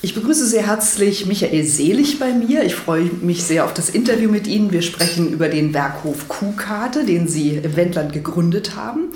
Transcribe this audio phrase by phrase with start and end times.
[0.00, 2.62] Ich begrüße sehr herzlich Michael Selig bei mir.
[2.62, 4.70] Ich freue mich sehr auf das Interview mit Ihnen.
[4.70, 9.08] Wir sprechen über den Werkhof Kuhkarte, den Sie im Wendland gegründet haben.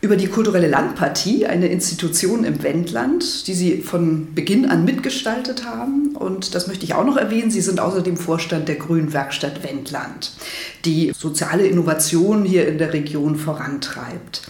[0.00, 6.16] Über die kulturelle Landpartie, eine Institution im Wendland, die Sie von Beginn an mitgestaltet haben.
[6.16, 7.52] Und das möchte ich auch noch erwähnen.
[7.52, 10.32] Sie sind außerdem Vorstand der Grünen Werkstatt Wendland,
[10.84, 14.42] die soziale Innovation hier in der Region vorantreibt.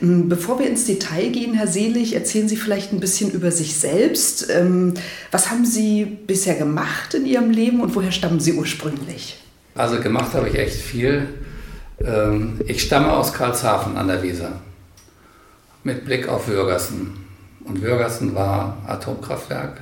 [0.00, 3.76] Ähm, bevor wir ins Detail gehen, Herr Selig, erzählen Sie vielleicht ein bisschen über sich
[3.76, 4.48] selbst.
[4.50, 4.94] Ähm,
[5.30, 9.38] was haben Sie bisher gemacht in Ihrem Leben und woher stammen Sie ursprünglich?
[9.74, 11.28] Also gemacht habe ich echt viel.
[12.00, 14.60] Ähm, ich stamme aus Karlshafen an der Weser
[15.84, 17.24] mit Blick auf Würgersen.
[17.64, 19.80] Und Würgersen war Atomkraftwerk.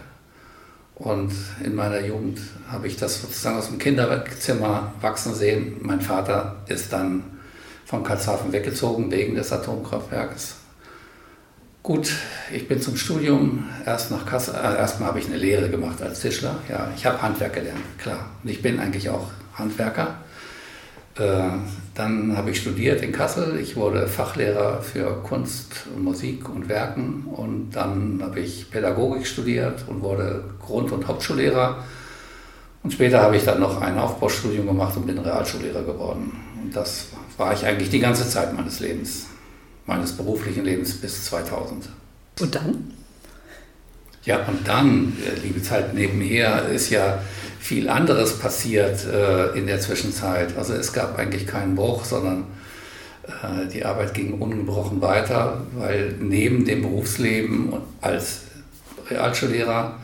[0.95, 5.77] Und in meiner Jugend habe ich das sozusagen aus dem Kinderzimmer wachsen sehen.
[5.83, 7.23] Mein Vater ist dann
[7.87, 10.57] von Karlshafen weggezogen wegen des Atomkraftwerkes.
[11.85, 12.13] Gut,
[12.53, 16.21] ich bin zum Studium erst nach Kassel, äh, erstmal habe ich eine Lehre gemacht als
[16.21, 16.57] Tischler.
[16.69, 18.31] Ja, ich habe Handwerk gelernt, klar.
[18.43, 20.17] Und ich bin eigentlich auch Handwerker.
[21.17, 21.43] Äh,
[21.95, 23.61] dann habe ich studiert in Kassel.
[23.61, 27.25] Ich wurde Fachlehrer für Kunst, Musik und Werken.
[27.27, 31.85] Und dann habe ich Pädagogik studiert und wurde Grund- und Hauptschullehrer.
[32.83, 36.33] Und später habe ich dann noch ein Aufbaustudium gemacht und bin Realschullehrer geworden.
[36.61, 39.27] Und das war ich eigentlich die ganze Zeit meines Lebens,
[39.87, 41.89] meines beruflichen Lebens bis 2000.
[42.41, 42.93] Und dann?
[44.25, 47.23] Ja, und dann, äh, liebe Zeit nebenher, ist ja
[47.61, 50.57] viel anderes passiert äh, in der Zwischenzeit.
[50.57, 52.45] Also es gab eigentlich keinen Bruch, sondern
[53.27, 58.41] äh, die Arbeit ging ungebrochen weiter, weil neben dem Berufsleben als
[59.09, 60.01] Realschullehrer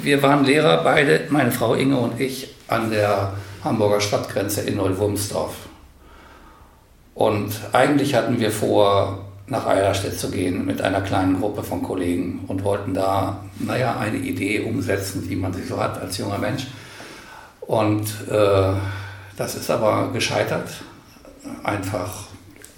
[0.03, 3.33] wir waren Lehrer, beide, meine Frau Inge und ich, an der
[3.65, 5.68] Hamburger Stadtgrenze in Neuwurmsdorf.
[7.19, 12.45] Und eigentlich hatten wir vor, nach Eilerstedt zu gehen mit einer kleinen Gruppe von Kollegen
[12.47, 16.69] und wollten da, naja, eine Idee umsetzen, die man sich so hat als junger Mensch.
[17.61, 18.73] Und äh,
[19.37, 20.69] das ist aber gescheitert,
[21.65, 22.27] einfach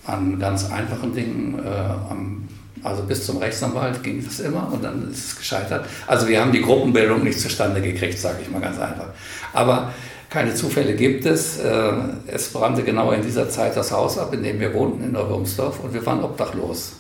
[0.07, 1.59] an ganz einfachen Dingen.
[1.63, 2.49] Äh, am,
[2.83, 5.85] also bis zum Rechtsanwalt ging das immer und dann ist es gescheitert.
[6.07, 9.09] Also wir haben die Gruppenbildung nicht zustande gekriegt, sage ich mal ganz einfach.
[9.53, 9.93] Aber
[10.31, 11.59] keine Zufälle gibt es.
[11.59, 11.93] Äh,
[12.29, 15.81] es brannte genau in dieser Zeit das Haus ab, in dem wir wohnten, in Neuwurmsdorf,
[15.81, 16.93] und wir waren obdachlos.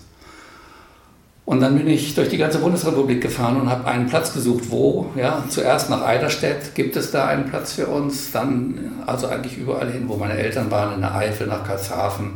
[1.46, 5.06] Und dann bin ich durch die ganze Bundesrepublik gefahren und habe einen Platz gesucht, wo,
[5.16, 9.90] ja, zuerst nach Eiderstedt, gibt es da einen Platz für uns, dann also eigentlich überall
[9.90, 12.34] hin, wo meine Eltern waren, in der Eifel, nach Karlshafen.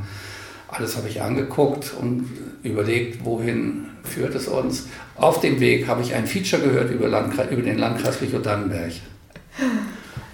[0.69, 2.29] Alles habe ich angeguckt und
[2.65, 4.89] überlegt, wohin führt es uns.
[5.17, 8.95] Auf dem Weg habe ich ein Feature gehört über, Landkreis, über den Landkreis Lüchow-Dannenberg.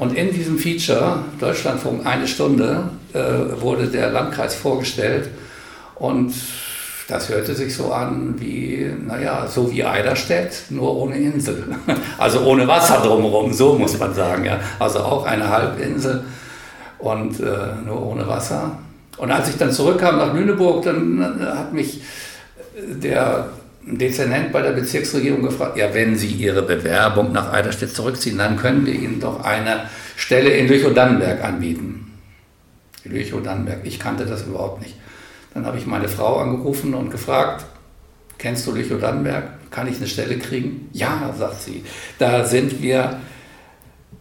[0.00, 5.28] Und in diesem Feature, Deutschlandfunk eine Stunde, äh, wurde der Landkreis vorgestellt.
[5.96, 6.32] Und
[7.06, 11.64] das hörte sich so an wie, naja, so wie Eiderstedt, nur ohne Insel.
[12.16, 14.46] Also ohne Wasser drumherum, so muss man sagen.
[14.46, 14.58] Ja.
[14.78, 16.24] Also auch eine Halbinsel
[16.98, 18.78] und äh, nur ohne Wasser.
[19.18, 22.00] Und als ich dann zurückkam nach Lüneburg, dann hat mich
[22.74, 23.50] der
[23.82, 28.84] Dezernent bei der Bezirksregierung gefragt, ja, wenn Sie Ihre Bewerbung nach Eiderstedt zurückziehen, dann können
[28.84, 32.18] wir Ihnen doch eine Stelle in Lüchow-Dannenberg anbieten.
[33.04, 34.94] Lüchow-Dannenberg, ich kannte das überhaupt nicht.
[35.54, 37.64] Dann habe ich meine Frau angerufen und gefragt,
[38.38, 39.70] kennst du Lüchow-Dannenberg?
[39.70, 40.90] Kann ich eine Stelle kriegen?
[40.92, 41.84] Ja, sagt sie.
[42.18, 43.20] Da sind wir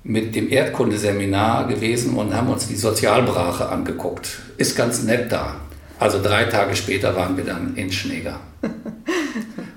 [0.03, 4.39] mit dem Erdkundeseminar gewesen und haben uns die Sozialbrache angeguckt.
[4.57, 5.55] Ist ganz nett da.
[5.99, 8.39] Also drei Tage später waren wir dann in Schneeger.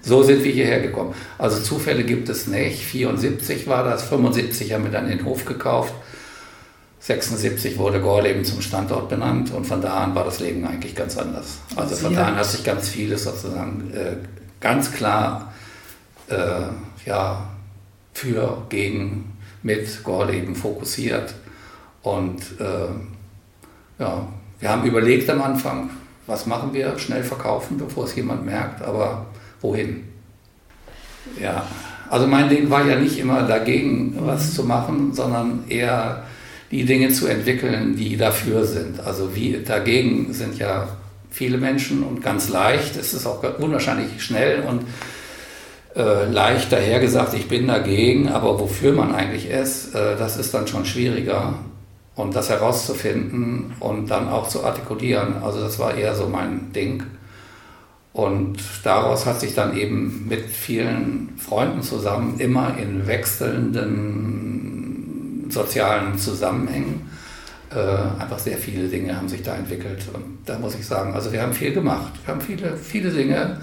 [0.03, 1.15] So sind wir hierher gekommen.
[1.39, 2.85] Also Zufälle gibt es nicht.
[2.85, 5.95] 74 war das, 75 haben wir dann den Hof gekauft.
[7.01, 11.17] 76 wurde Gorleben zum Standort benannt und von da an war das Leben eigentlich ganz
[11.19, 11.59] anders.
[11.75, 14.17] Also von da an hat sich ganz vieles sozusagen äh,
[14.61, 15.53] ganz klar
[16.29, 16.63] äh,
[17.05, 17.49] ja,
[18.13, 21.35] für, gegen, mit Gorleben fokussiert.
[22.03, 24.29] Und äh, ja,
[24.61, 25.91] wir haben überlegt am Anfang,
[26.27, 26.99] was machen wir?
[26.99, 29.27] Schnell verkaufen, bevor es jemand merkt, aber
[29.63, 30.05] wohin?
[31.41, 31.65] Ja,
[32.11, 36.25] also mein Ding war ja nicht immer dagegen was zu machen, sondern eher
[36.71, 39.01] die Dinge zu entwickeln, die dafür sind.
[39.01, 40.89] Also wie dagegen sind ja
[41.31, 42.97] viele Menschen und ganz leicht.
[42.97, 44.83] Es ist auch unwahrscheinlich schnell und
[45.97, 50.67] äh, leicht dahergesagt, ich bin dagegen, aber wofür man eigentlich ist, äh, das ist dann
[50.67, 51.55] schon schwieriger.
[52.15, 57.05] Und das herauszufinden und dann auch zu artikulieren, also das war eher so mein Ding.
[58.13, 64.29] Und daraus hat sich dann eben mit vielen Freunden zusammen immer in wechselnden
[65.51, 67.13] sozialen Zusammenhängen
[67.75, 70.05] äh, einfach sehr viele Dinge haben sich da entwickelt.
[70.13, 72.13] Und da muss ich sagen, also wir haben viel gemacht.
[72.25, 73.59] Wir haben viele, viele Dinge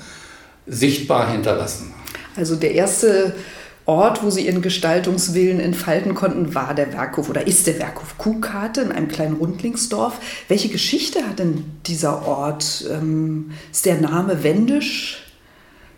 [0.66, 1.94] sichtbar hinterlassen.
[2.36, 3.36] Also der erste
[3.85, 8.81] Ort, wo Sie Ihren Gestaltungswillen entfalten konnten, war der Werkhof oder ist der Werkhof Kuhkarte
[8.81, 10.19] in einem kleinen Rundlingsdorf.
[10.47, 12.85] Welche Geschichte hat denn dieser Ort?
[12.89, 15.25] Ähm, ist der Name wendisch?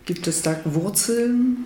[0.05, 1.65] Gibt es da Wurzeln?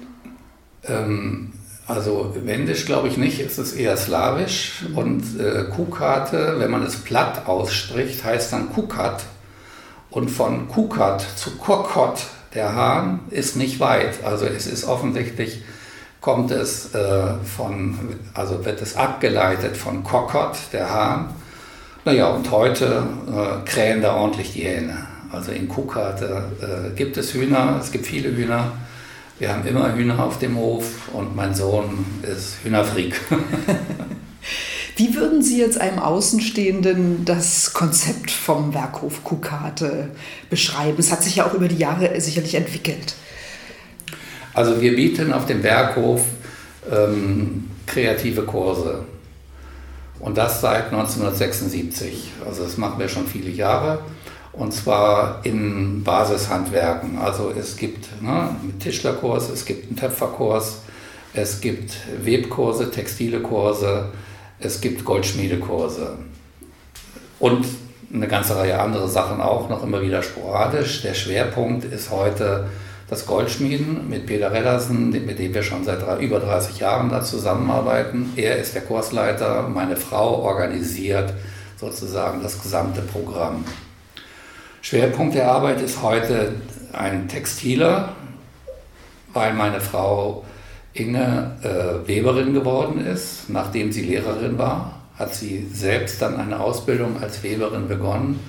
[0.84, 1.54] Ähm,
[1.88, 4.84] also wendisch glaube ich nicht, es ist eher slawisch.
[4.90, 4.98] Mhm.
[4.98, 9.24] Und äh, Kukate, wenn man es platt ausspricht, heißt dann Kukat.
[10.10, 12.20] Und von Kukat zu Kokot,
[12.54, 14.24] der Hahn, ist nicht weit.
[14.24, 15.62] Also es ist offensichtlich
[16.26, 18.00] kommt es äh, von,
[18.34, 21.30] also wird es abgeleitet von Kokot, der Hahn.
[22.04, 25.06] Naja, und heute äh, krähen da ordentlich die Hähne.
[25.32, 28.72] Also in Kuhkarte äh, gibt es Hühner, es gibt viele Hühner.
[29.38, 33.22] Wir haben immer Hühner auf dem Hof und mein Sohn ist Hühnerfreak.
[34.98, 40.10] Wie würden Sie jetzt einem Außenstehenden das Konzept vom Werkhof Kuhkarte
[40.50, 40.96] beschreiben?
[40.98, 43.14] Es hat sich ja auch über die Jahre sicherlich entwickelt.
[44.56, 46.22] Also wir bieten auf dem Berghof
[46.90, 49.04] ähm, kreative Kurse.
[50.20, 52.32] Und das seit 1976.
[52.48, 54.00] Also das machen wir schon viele Jahre.
[54.54, 57.18] Und zwar in Basishandwerken.
[57.18, 60.78] Also es gibt ne, einen Tischlerkurs, es gibt einen Töpferkurs,
[61.34, 64.14] es gibt Webkurse, textile Kurse,
[64.62, 66.18] es gibt Goldschmiedekurse.
[67.40, 67.66] Und
[68.14, 71.02] eine ganze Reihe andere Sachen auch, noch immer wieder sporadisch.
[71.02, 72.68] Der Schwerpunkt ist heute
[73.08, 78.34] das Goldschmieden mit Peter Reddersen, mit dem wir schon seit über 30 Jahren da zusammenarbeiten.
[78.36, 81.34] Er ist der Kursleiter, meine Frau organisiert
[81.78, 83.64] sozusagen das gesamte Programm.
[84.82, 86.54] Schwerpunkt der Arbeit ist heute
[86.94, 88.16] ein Textiler,
[89.34, 90.46] weil meine Frau
[90.94, 93.50] Inge äh, Weberin geworden ist.
[93.50, 98.40] Nachdem sie Lehrerin war, hat sie selbst dann eine Ausbildung als Weberin begonnen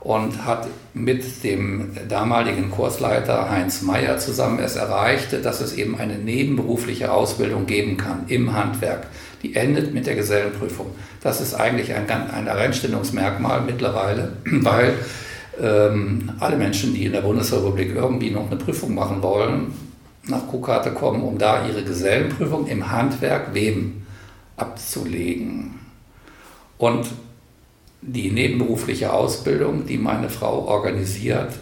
[0.00, 6.14] und hat mit dem damaligen Kursleiter Heinz Meyer zusammen es erreicht, dass es eben eine
[6.14, 9.08] nebenberufliche Ausbildung geben kann im Handwerk.
[9.42, 10.86] Die endet mit der Gesellenprüfung.
[11.20, 14.94] Das ist eigentlich ein, ein Alleinstellungsmerkmal mittlerweile, weil
[15.60, 19.72] ähm, alle Menschen, die in der Bundesrepublik irgendwie noch eine Prüfung machen wollen,
[20.28, 24.06] nach Kuhkarte kommen, um da ihre Gesellenprüfung im Handwerk Weben
[24.56, 25.80] abzulegen.
[26.76, 27.08] Und
[28.00, 31.52] die nebenberufliche Ausbildung, die meine Frau organisiert,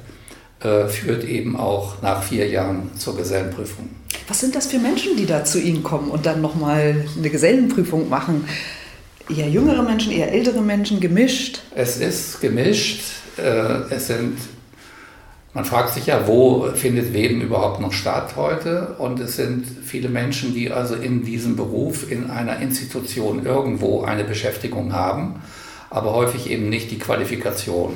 [0.63, 3.89] äh, führt eben auch nach vier Jahren zur Gesellenprüfung.
[4.29, 8.09] Was sind das für Menschen, die da zu Ihnen kommen und dann nochmal eine Gesellenprüfung
[8.09, 8.45] machen?
[9.29, 11.61] Eher jüngere Menschen, eher ältere Menschen, gemischt?
[11.75, 13.03] Es ist gemischt.
[13.37, 14.39] Äh, es sind,
[15.53, 18.97] man fragt sich ja, wo findet Weben überhaupt noch statt heute?
[18.99, 24.25] Und es sind viele Menschen, die also in diesem Beruf in einer Institution irgendwo eine
[24.25, 25.41] Beschäftigung haben
[25.97, 27.95] aber häufig eben nicht die Qualifikation.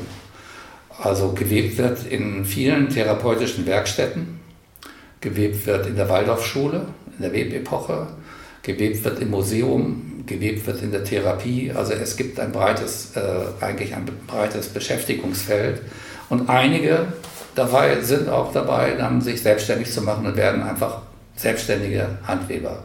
[1.03, 4.41] Also gewebt wird in vielen therapeutischen Werkstätten,
[5.21, 8.07] gewebt wird in der Waldorfschule, in der Webepoche,
[8.63, 11.73] gewebt wird im Museum, gewebt wird in der Therapie.
[11.73, 15.83] Also es gibt ein breites, äh, eigentlich ein breites Beschäftigungsfeld.
[16.31, 17.13] Und einige
[17.55, 21.03] dabei sind auch dabei, dann sich selbstständig zu machen und werden einfach
[21.37, 22.83] selbstständige Handweber.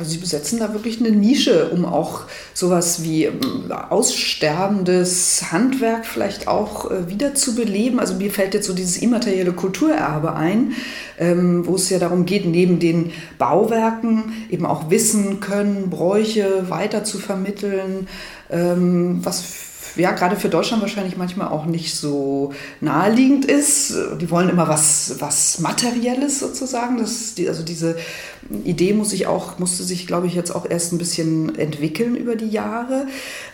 [0.00, 2.22] Also Sie besetzen da wirklich eine Nische, um auch
[2.54, 8.00] sowas wie ähm, aussterbendes Handwerk vielleicht auch äh, wieder zu beleben.
[8.00, 10.72] Also mir fällt jetzt so dieses immaterielle Kulturerbe ein,
[11.18, 17.04] ähm, wo es ja darum geht, neben den Bauwerken eben auch Wissen, Können, Bräuche weiter
[17.04, 18.08] zu vermitteln,
[18.48, 19.44] ähm, was
[19.96, 23.94] ja, gerade für Deutschland wahrscheinlich manchmal auch nicht so naheliegend ist.
[24.20, 26.98] Die wollen immer was, was Materielles sozusagen.
[26.98, 27.96] Das, die, also diese
[28.64, 32.36] Idee muss ich auch, musste sich, glaube ich, jetzt auch erst ein bisschen entwickeln über
[32.36, 33.06] die Jahre.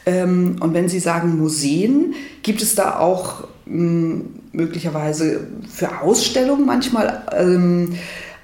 [0.04, 7.24] Ähm, und wenn Sie sagen Museen, gibt es da auch hm, möglicherweise für Ausstellungen manchmal
[7.36, 7.96] ähm,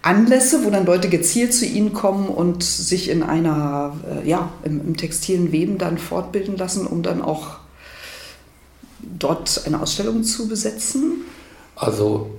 [0.03, 4.81] Anlässe, wo dann Leute gezielt zu Ihnen kommen und sich in einer, äh, ja, im,
[4.81, 7.62] im textilen Weben dann fortbilden lassen, um dann auch
[9.19, 11.23] dort eine Ausstellung zu besetzen?
[11.77, 12.31] Also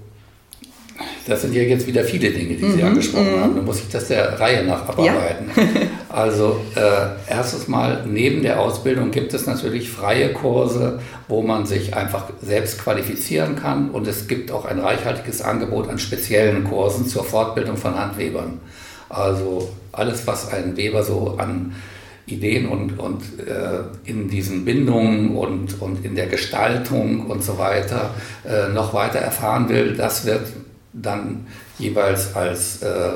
[1.28, 2.90] Das sind ja jetzt wieder viele Dinge, die Sie mhm.
[2.90, 3.40] angesprochen mhm.
[3.40, 3.56] haben.
[3.56, 5.50] Da muss ich das der Reihe nach abarbeiten.
[5.56, 5.64] Ja.
[6.10, 11.96] also äh, erstes Mal, neben der Ausbildung gibt es natürlich freie Kurse, wo man sich
[11.96, 13.90] einfach selbst qualifizieren kann.
[13.92, 18.60] Und es gibt auch ein reichhaltiges Angebot an speziellen Kursen zur Fortbildung von Handwebern.
[19.10, 21.74] Also alles, was ein Weber so an
[22.26, 28.12] Ideen und, und äh, in diesen Bindungen und, und in der Gestaltung und so weiter
[28.48, 30.48] äh, noch weiter erfahren will, das wird
[30.94, 31.48] dann
[31.80, 33.12] jeweils als, äh,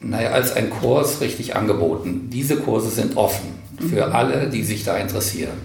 [0.00, 2.30] naja, als ein Kurs richtig angeboten.
[2.32, 4.12] Diese Kurse sind offen für mhm.
[4.12, 5.58] alle, die sich da interessieren.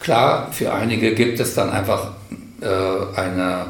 [0.00, 2.12] Klar, für einige gibt es dann einfach
[2.60, 3.66] äh, eine,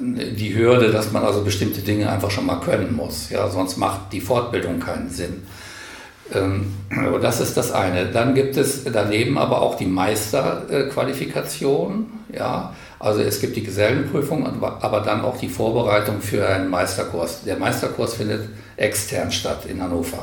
[0.00, 3.28] die Hürde, dass man also bestimmte Dinge einfach schon mal können muss.
[3.30, 5.42] Ja, sonst macht die Fortbildung keinen Sinn.
[6.34, 6.74] Ähm,
[7.20, 8.06] das ist das eine.
[8.06, 12.06] Dann gibt es daneben aber auch die Meisterqualifikation.
[12.32, 17.44] Ja, also es gibt die Gesellenprüfung, aber dann auch die Vorbereitung für einen Meisterkurs.
[17.44, 20.18] Der Meisterkurs findet extern statt in Hannover.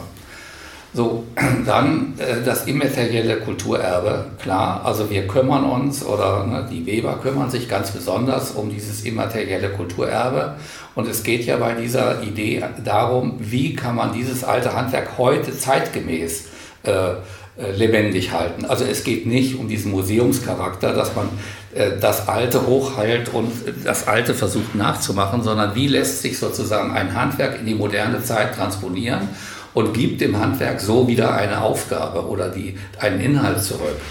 [0.98, 1.26] So,
[1.68, 7.52] dann äh, das immaterielle Kulturerbe, klar, also wir kümmern uns oder ne, die Weber kümmern
[7.52, 10.56] sich ganz besonders um dieses immaterielle Kulturerbe
[10.96, 15.56] und es geht ja bei dieser Idee darum, wie kann man dieses alte Handwerk heute
[15.56, 16.46] zeitgemäß
[16.82, 18.66] äh, äh lebendig halten.
[18.66, 21.30] Also es geht nicht um diesen Museumscharakter, dass man
[21.76, 23.52] äh, das Alte hochhält und
[23.84, 28.56] das Alte versucht nachzumachen, sondern wie lässt sich sozusagen ein Handwerk in die moderne Zeit
[28.56, 29.30] transponieren
[29.78, 34.02] und gibt dem Handwerk so wieder eine Aufgabe oder die, einen Inhalt zurück.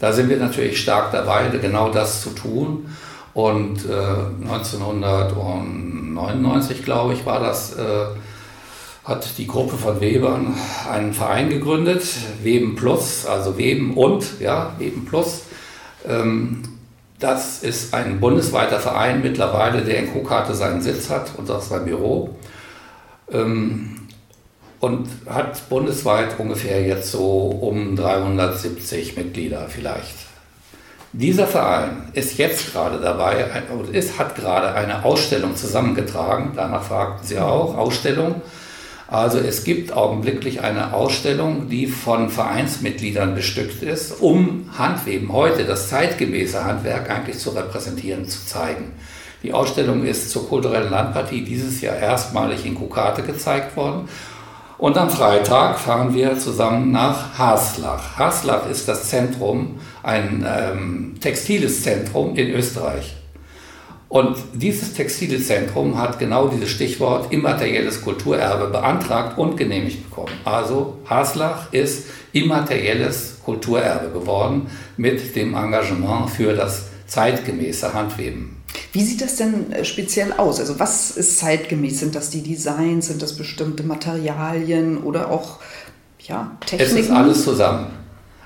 [0.00, 2.88] Da sind wir natürlich stark dabei, genau das zu tun.
[3.32, 3.92] Und äh,
[4.42, 8.06] 1999, glaube ich, war das, äh,
[9.04, 10.56] hat die Gruppe von Webern
[10.90, 12.02] einen Verein gegründet,
[12.42, 15.42] Weben Plus, also Weben und, ja, Weben Plus.
[16.04, 16.64] Ähm,
[17.20, 21.84] das ist ein bundesweiter Verein mittlerweile, der in Kokate seinen Sitz hat und auch sein
[21.84, 22.34] Büro.
[23.30, 24.01] Ähm,
[24.82, 30.16] und hat bundesweit ungefähr jetzt so um 370 Mitglieder vielleicht.
[31.12, 33.46] Dieser Verein ist jetzt gerade dabei,
[33.92, 38.42] ist, hat gerade eine Ausstellung zusammengetragen, danach fragten Sie auch, Ausstellung.
[39.06, 45.90] Also es gibt augenblicklich eine Ausstellung, die von Vereinsmitgliedern bestückt ist, um Handweben heute, das
[45.90, 48.94] zeitgemäße Handwerk eigentlich zu repräsentieren, zu zeigen.
[49.44, 54.08] Die Ausstellung ist zur kulturellen Landpartie dieses Jahr erstmalig in Kukate gezeigt worden
[54.82, 58.18] und am Freitag fahren wir zusammen nach Haslach.
[58.18, 63.14] Haslach ist das Zentrum, ein ähm, textiles Zentrum in Österreich.
[64.08, 70.32] Und dieses textile Zentrum hat genau dieses Stichwort immaterielles Kulturerbe beantragt und genehmigt bekommen.
[70.44, 78.61] Also Haslach ist immaterielles Kulturerbe geworden mit dem Engagement für das zeitgemäße Handweben.
[78.92, 80.60] Wie sieht das denn äh, speziell aus?
[80.60, 82.00] Also was ist zeitgemäß?
[82.00, 83.08] Sind das die Designs?
[83.08, 85.58] Sind das bestimmte Materialien oder auch
[86.20, 86.98] ja, Techniken?
[86.98, 87.86] Es ist alles zusammen.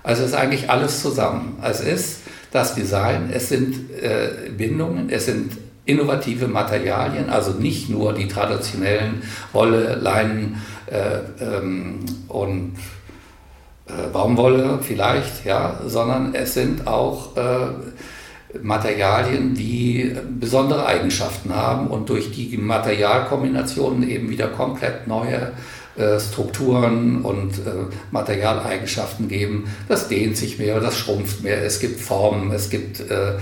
[0.02, 1.58] Also es ist eigentlich alles zusammen.
[1.62, 2.20] Es ist
[2.52, 5.52] das Design, es sind äh, Bindungen, es sind
[5.84, 12.76] innovative Materialien, also nicht nur die traditionellen Wolle, Leinen äh, ähm, und
[13.86, 17.68] äh, Baumwolle vielleicht, ja, sondern es sind auch äh,
[18.62, 25.52] Materialien, die besondere Eigenschaften haben und durch die Materialkombinationen eben wieder komplett neue
[25.96, 29.64] äh, Strukturen und äh, Materialeigenschaften geben.
[29.88, 33.32] Das dehnt sich mehr, das schrumpft mehr, es gibt Formen, es gibt äh,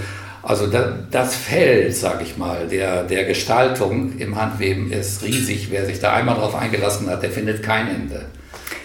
[0.44, 5.68] also das Feld, sage ich mal, der, der Gestaltung im Handweben ist riesig.
[5.70, 8.26] Wer sich da einmal drauf eingelassen hat, der findet kein Ende.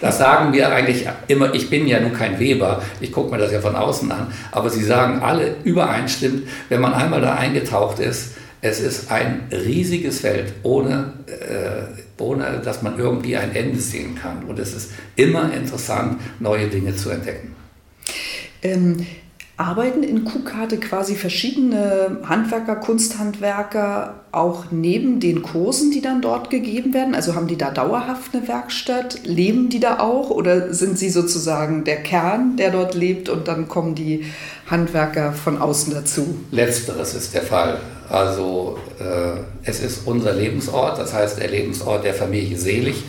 [0.00, 3.52] Das sagen wir eigentlich immer, ich bin ja nun kein Weber, ich gucke mir das
[3.52, 8.32] ja von außen an, aber sie sagen alle übereinstimmend, wenn man einmal da eingetaucht ist,
[8.62, 14.44] es ist ein riesiges Feld, ohne, äh, ohne dass man irgendwie ein Ende sehen kann.
[14.44, 17.54] Und es ist immer interessant, neue Dinge zu entdecken.
[18.62, 19.06] Ähm,
[19.60, 26.94] arbeiten in Kuhkarte quasi verschiedene Handwerker, Kunsthandwerker auch neben den Kursen, die dann dort gegeben
[26.94, 27.14] werden?
[27.14, 29.26] Also haben die da dauerhaft eine Werkstatt?
[29.26, 30.30] Leben die da auch?
[30.30, 34.24] Oder sind sie sozusagen der Kern, der dort lebt und dann kommen die
[34.70, 36.38] Handwerker von außen dazu?
[36.50, 37.78] Letzteres ist der Fall.
[38.08, 43.04] Also äh, es ist unser Lebensort, das heißt der Lebensort der Familie Selig.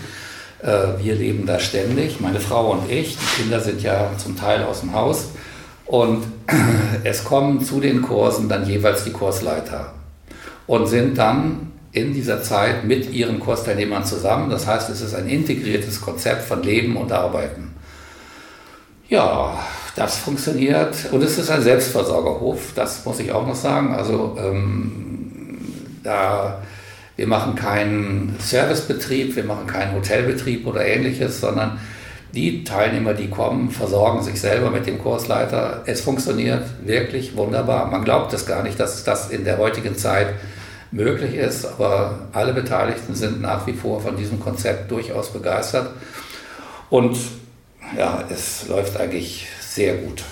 [0.61, 3.17] Äh, wir leben da ständig, meine Frau und ich.
[3.17, 5.29] Die Kinder sind ja zum Teil aus dem Haus.
[5.91, 6.23] Und
[7.03, 9.91] es kommen zu den Kursen dann jeweils die Kursleiter
[10.65, 14.49] und sind dann in dieser Zeit mit ihren Kursteilnehmern zusammen.
[14.49, 17.73] Das heißt, es ist ein integriertes Konzept von Leben und Arbeiten.
[19.09, 19.59] Ja,
[19.97, 23.93] das funktioniert und es ist ein Selbstversorgerhof, das muss ich auch noch sagen.
[23.93, 25.57] Also ähm,
[26.03, 26.61] da
[27.17, 31.77] Wir machen keinen Servicebetrieb, wir machen keinen Hotelbetrieb oder ähnliches, sondern
[32.33, 35.83] die Teilnehmer, die kommen, versorgen sich selber mit dem Kursleiter.
[35.85, 37.87] Es funktioniert wirklich wunderbar.
[37.87, 40.27] Man glaubt es gar nicht, dass das in der heutigen Zeit
[40.91, 45.91] möglich ist, aber alle Beteiligten sind nach wie vor von diesem Konzept durchaus begeistert.
[46.89, 47.17] Und
[47.97, 50.23] ja, es läuft eigentlich sehr gut,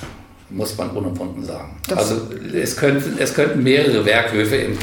[0.50, 1.80] muss man unumwunden sagen.
[1.88, 2.22] Das also
[2.54, 4.78] es könnten, es könnten mehrere Werkhöfe in,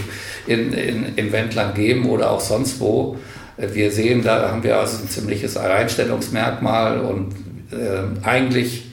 [0.46, 3.16] in, in, im Wendland geben oder auch sonst wo.
[3.56, 7.34] Wir sehen, da haben wir also ein ziemliches Alleinstellungsmerkmal und
[7.72, 8.84] äh, eigentlich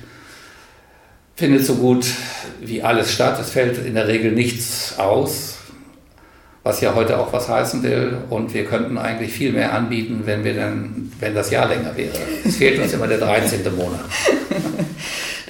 [1.36, 2.06] findet so gut
[2.62, 3.38] wie alles statt.
[3.42, 5.58] Es fällt in der Regel nichts aus,
[6.64, 8.18] was ja heute auch was heißen will.
[8.30, 12.14] Und wir könnten eigentlich viel mehr anbieten, wenn wir dann, wenn das Jahr länger wäre.
[12.46, 13.64] Es fehlt uns immer der 13.
[13.76, 14.00] Monat.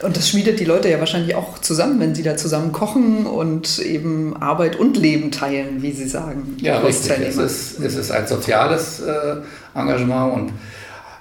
[0.03, 3.79] Und das schmiedet die Leute ja wahrscheinlich auch zusammen, wenn sie da zusammen kochen und
[3.79, 6.57] eben Arbeit und Leben teilen, wie sie sagen.
[6.61, 7.19] Ja, richtig.
[7.19, 9.37] Es ist, es ist ein soziales äh,
[9.73, 10.33] Engagement.
[10.33, 10.53] Und,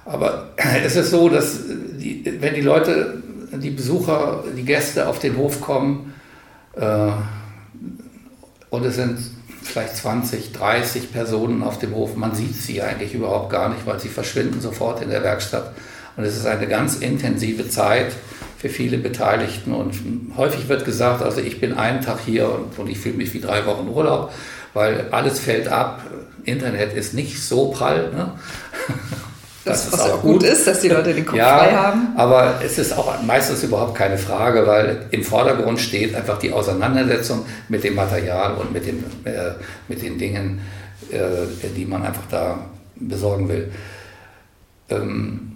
[0.04, 0.48] aber
[0.84, 3.22] es ist so, dass die, wenn die Leute,
[3.52, 6.14] die Besucher, die Gäste auf den Hof kommen
[6.74, 7.10] äh,
[8.70, 9.18] und es sind
[9.62, 14.00] vielleicht 20, 30 Personen auf dem Hof, man sieht sie eigentlich überhaupt gar nicht, weil
[14.00, 15.72] sie verschwinden sofort in der Werkstatt.
[16.16, 18.12] Und es ist eine ganz intensive Zeit
[18.62, 19.74] für viele Beteiligten.
[19.74, 19.92] Und
[20.36, 23.40] häufig wird gesagt, also ich bin einen Tag hier und, und ich fühle mich wie
[23.40, 24.32] drei Wochen Urlaub,
[24.72, 26.04] weil alles fällt ab.
[26.44, 28.10] Internet ist nicht so prall.
[28.12, 28.32] Ne?
[29.64, 32.14] Das, das was auch gut ist, dass die Leute den Kopf ja, frei haben.
[32.16, 37.46] Aber es ist auch meistens überhaupt keine Frage, weil im Vordergrund steht einfach die Auseinandersetzung
[37.68, 39.52] mit dem Material und mit, dem, äh,
[39.86, 40.62] mit den Dingen,
[41.12, 42.58] äh, die man einfach da
[42.96, 43.70] besorgen will.
[44.90, 45.51] Ähm,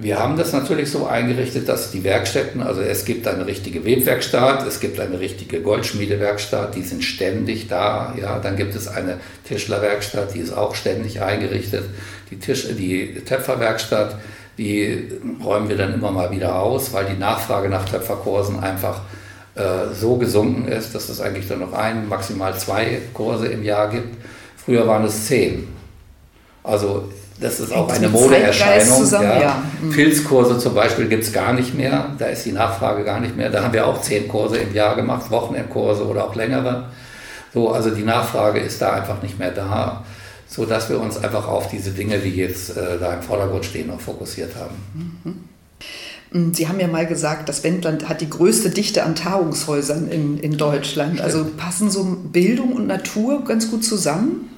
[0.00, 4.64] wir haben das natürlich so eingerichtet, dass die Werkstätten, also es gibt eine richtige Webwerkstatt,
[4.64, 8.14] es gibt eine richtige Goldschmiedewerkstatt, die sind ständig da.
[8.16, 11.82] Ja, dann gibt es eine Tischlerwerkstatt, die ist auch ständig eingerichtet.
[12.30, 14.14] Die, Tisch, die Töpferwerkstatt,
[14.56, 15.08] die
[15.44, 19.00] räumen wir dann immer mal wieder aus, weil die Nachfrage nach Töpferkursen einfach
[19.56, 23.90] äh, so gesunken ist, dass es eigentlich dann noch ein, maximal zwei Kurse im Jahr
[23.90, 24.14] gibt.
[24.56, 25.66] Früher waren es zehn.
[26.62, 27.08] Also
[27.40, 29.08] das ist auch eine Modeerscheinung.
[29.10, 29.40] Ja.
[29.40, 29.62] Ja.
[29.80, 29.90] Mhm.
[29.90, 32.06] Pilzkurse zum Beispiel gibt es gar nicht mehr.
[32.18, 33.50] Da ist die Nachfrage gar nicht mehr.
[33.50, 36.86] Da haben wir auch zehn Kurse im Jahr gemacht, Wochenendkurse oder auch längere.
[37.54, 40.04] So, also die Nachfrage ist da einfach nicht mehr da,
[40.48, 44.00] sodass wir uns einfach auf diese Dinge, die jetzt äh, da im Vordergrund stehen, noch
[44.00, 44.74] fokussiert haben.
[45.24, 46.52] Mhm.
[46.52, 50.58] Sie haben ja mal gesagt, das Wendland hat die größte Dichte an Tagungshäusern in, in
[50.58, 51.20] Deutschland.
[51.20, 54.50] Also passen so Bildung und Natur ganz gut zusammen?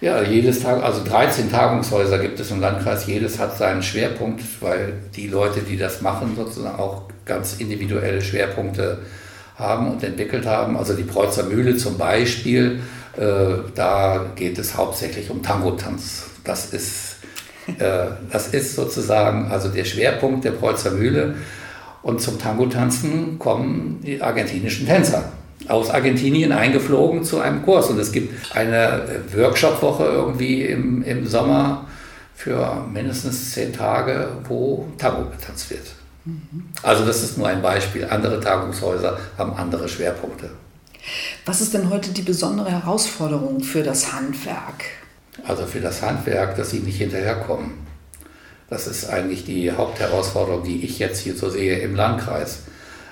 [0.00, 4.92] Ja, jedes Tag, also 13 Tagungshäuser gibt es im Landkreis, jedes hat seinen Schwerpunkt, weil
[5.14, 8.98] die Leute, die das machen, sozusagen auch ganz individuelle Schwerpunkte
[9.56, 10.76] haben und entwickelt haben.
[10.76, 12.80] Also die Preutzer Mühle zum Beispiel,
[13.16, 16.24] äh, da geht es hauptsächlich um Tango-Tanz.
[16.44, 17.16] Das ist,
[17.78, 21.36] äh, das ist sozusagen also der Schwerpunkt der Preutzer Mühle.
[22.02, 25.32] Und zum Tango-Tanzen kommen die argentinischen Tänzer
[25.68, 27.88] aus Argentinien eingeflogen zu einem Kurs.
[27.88, 29.02] Und es gibt eine
[29.34, 31.86] Workshop-Woche irgendwie im, im Sommer
[32.34, 35.86] für mindestens zehn Tage, wo Tango getanzt wird.
[36.82, 38.06] Also das ist nur ein Beispiel.
[38.08, 40.50] Andere Tagungshäuser haben andere Schwerpunkte.
[41.44, 44.84] Was ist denn heute die besondere Herausforderung für das Handwerk?
[45.46, 47.86] Also für das Handwerk, dass sie nicht hinterherkommen.
[48.68, 52.62] Das ist eigentlich die Hauptherausforderung, die ich jetzt hier so sehe im Landkreis.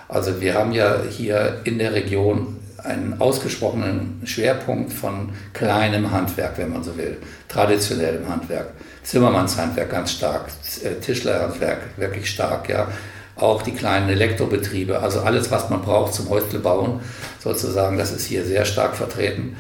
[0.08, 6.72] Also wir haben ja hier in der Region einen ausgesprochenen Schwerpunkt von kleinem Handwerk, wenn
[6.72, 7.16] man so will,
[7.48, 8.68] traditionellem Handwerk.
[9.02, 10.48] Zimmermannshandwerk ganz stark,
[10.82, 12.88] äh, Tischlerhandwerk wirklich stark, ja.
[13.36, 17.00] Auch die kleinen Elektrobetriebe, also alles, was man braucht zum Häusle bauen,
[17.40, 19.56] sozusagen, das ist hier sehr stark vertreten.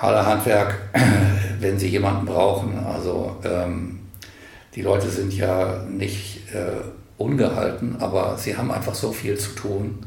[0.00, 0.78] Malerhandwerk,
[1.60, 4.00] wenn Sie jemanden brauchen, also ähm,
[4.74, 6.82] die Leute sind ja nicht äh,
[7.18, 9.98] ungehalten, aber sie haben einfach so viel zu tun,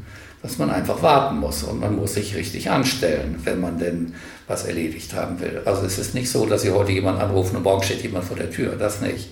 [0.42, 4.14] dass man einfach warten muss und man muss sich richtig anstellen, wenn man denn
[4.48, 5.60] was erledigt haben will.
[5.64, 8.36] Also es ist nicht so, dass Sie heute jemanden anrufen und morgen steht jemand vor
[8.36, 9.28] der Tür, das nicht.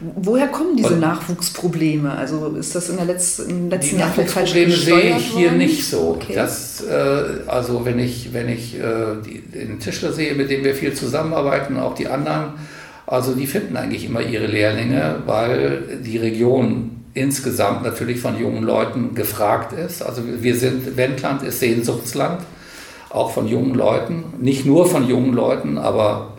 [0.00, 2.12] Woher kommen diese und Nachwuchsprobleme?
[2.12, 5.58] Also ist das in der letzten, im letzten die Jahr Nachwuchsprobleme sehe ich hier worden?
[5.58, 6.16] nicht so.
[6.16, 6.34] Okay.
[6.34, 10.76] Das, äh, also wenn ich, wenn ich äh, die, den Tischler sehe, mit dem wir
[10.76, 12.52] viel zusammenarbeiten, auch die anderen,
[13.08, 19.14] also die finden eigentlich immer ihre Lehrlinge, weil die Region insgesamt natürlich von jungen Leuten
[19.14, 20.02] gefragt ist.
[20.02, 22.42] Also wir sind, Wendland ist Sehnsuchtsland,
[23.08, 24.24] auch von jungen Leuten.
[24.40, 26.34] Nicht nur von jungen Leuten, aber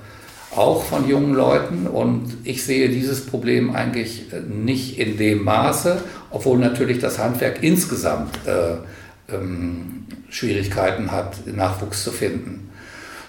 [0.56, 1.88] auch von jungen Leuten.
[1.88, 8.38] Und ich sehe dieses Problem eigentlich nicht in dem Maße, obwohl natürlich das Handwerk insgesamt
[8.46, 12.70] äh, ähm, Schwierigkeiten hat, Nachwuchs zu finden.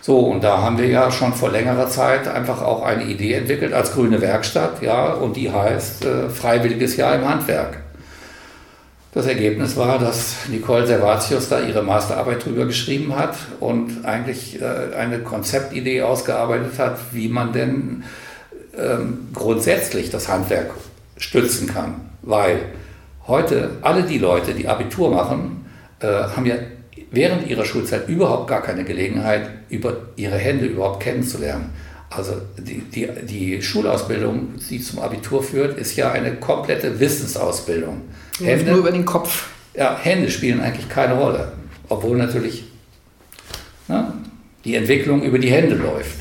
[0.02, 3.74] So, und da haben wir ja schon vor längerer Zeit einfach auch eine Idee entwickelt
[3.74, 7.78] als grüne Werkstatt, ja, und die heißt äh, Freiwilliges Jahr im Handwerk.
[9.12, 14.94] Das Ergebnis war, dass Nicole Servatius da ihre Masterarbeit drüber geschrieben hat und eigentlich äh,
[14.94, 18.04] eine Konzeptidee ausgearbeitet hat, wie man denn
[18.78, 20.70] ähm, grundsätzlich das Handwerk
[21.16, 21.96] stützen kann.
[22.22, 22.60] Weil
[23.26, 25.66] heute alle die Leute, die Abitur machen,
[25.98, 26.54] äh, haben ja
[27.10, 31.70] während ihrer Schulzeit überhaupt gar keine Gelegenheit, über ihre Hände überhaupt kennenzulernen.
[32.10, 38.02] Also die, die, die Schulausbildung, die zum Abitur führt, ist ja eine komplette Wissensausbildung.
[38.40, 39.48] Hände, nur über den Kopf.
[39.74, 41.52] Ja, Hände spielen eigentlich keine Rolle.
[41.88, 42.64] Obwohl natürlich
[43.86, 44.12] na, ne,
[44.64, 46.18] die Entwicklung über die Hände läuft.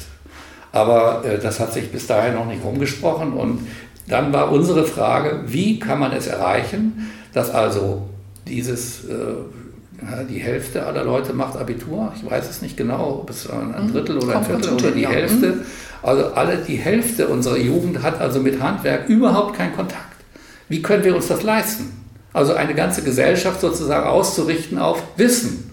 [0.72, 3.34] Aber äh, das hat sich bis dahin noch nicht rumgesprochen.
[3.34, 3.68] Und
[4.08, 8.10] dann war unsere Frage, wie kann man es erreichen, dass also
[8.48, 9.14] dieses, äh,
[10.30, 13.92] die Hälfte aller Leute macht Abitur, ich weiß es nicht genau, ob es ein mhm.
[13.92, 15.48] Drittel oder ein Viertel oder die Hälfte.
[15.48, 15.62] Mhm.
[16.02, 20.16] Also alle, die Hälfte unserer Jugend hat also mit Handwerk überhaupt keinen Kontakt.
[20.70, 21.92] Wie können wir uns das leisten?
[22.32, 25.72] Also eine ganze Gesellschaft sozusagen auszurichten auf Wissen.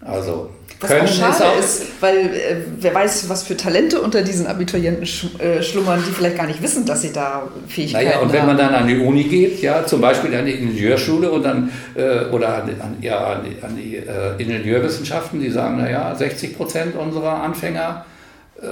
[0.00, 0.50] Also
[0.80, 4.46] was können auch schade auch ist, weil äh, wer weiß, was für Talente unter diesen
[4.46, 8.14] Abiturienten sch äh, schlummern, die vielleicht gar nicht wissen, dass sie da Fähigkeiten haben.
[8.14, 11.30] Naja, und wenn man dann an die Uni geht, ja, zum Beispiel an die Ingenieurschule
[11.30, 15.78] und dann, äh, oder an, an, ja, an die, an die äh, Ingenieurwissenschaften, die sagen,
[15.78, 18.04] naja, 60 Prozent unserer Anfänger
[18.62, 18.66] äh,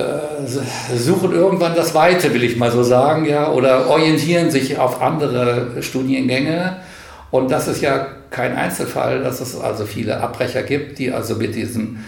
[0.00, 5.02] äh, suchen irgendwann das Weite, will ich mal so sagen, ja, oder orientieren sich auf
[5.02, 6.76] andere Studiengänge.
[7.30, 11.54] Und das ist ja kein Einzelfall, dass es also viele Abbrecher gibt, die also mit,
[11.54, 11.98] diesem,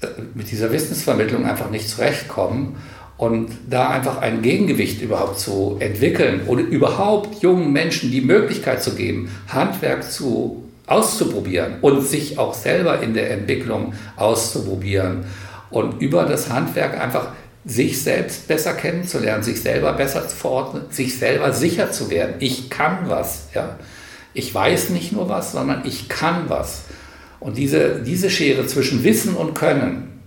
[0.00, 2.76] äh, mit dieser Wissensvermittlung einfach nicht zurechtkommen.
[3.16, 8.94] Und da einfach ein Gegengewicht überhaupt zu entwickeln oder überhaupt jungen Menschen die Möglichkeit zu
[8.94, 15.24] geben, Handwerk zu auszuprobieren und sich auch selber in der Entwicklung auszuprobieren
[15.70, 17.32] und über das Handwerk einfach
[17.64, 22.36] sich selbst besser kennenzulernen, sich selber besser zu verordnen, sich selber sicher zu werden.
[22.38, 23.48] Ich kann was.
[23.54, 23.76] Ja.
[24.38, 26.82] Ich weiß nicht nur was, sondern ich kann was.
[27.40, 30.20] Und diese, diese Schere zwischen Wissen und Können,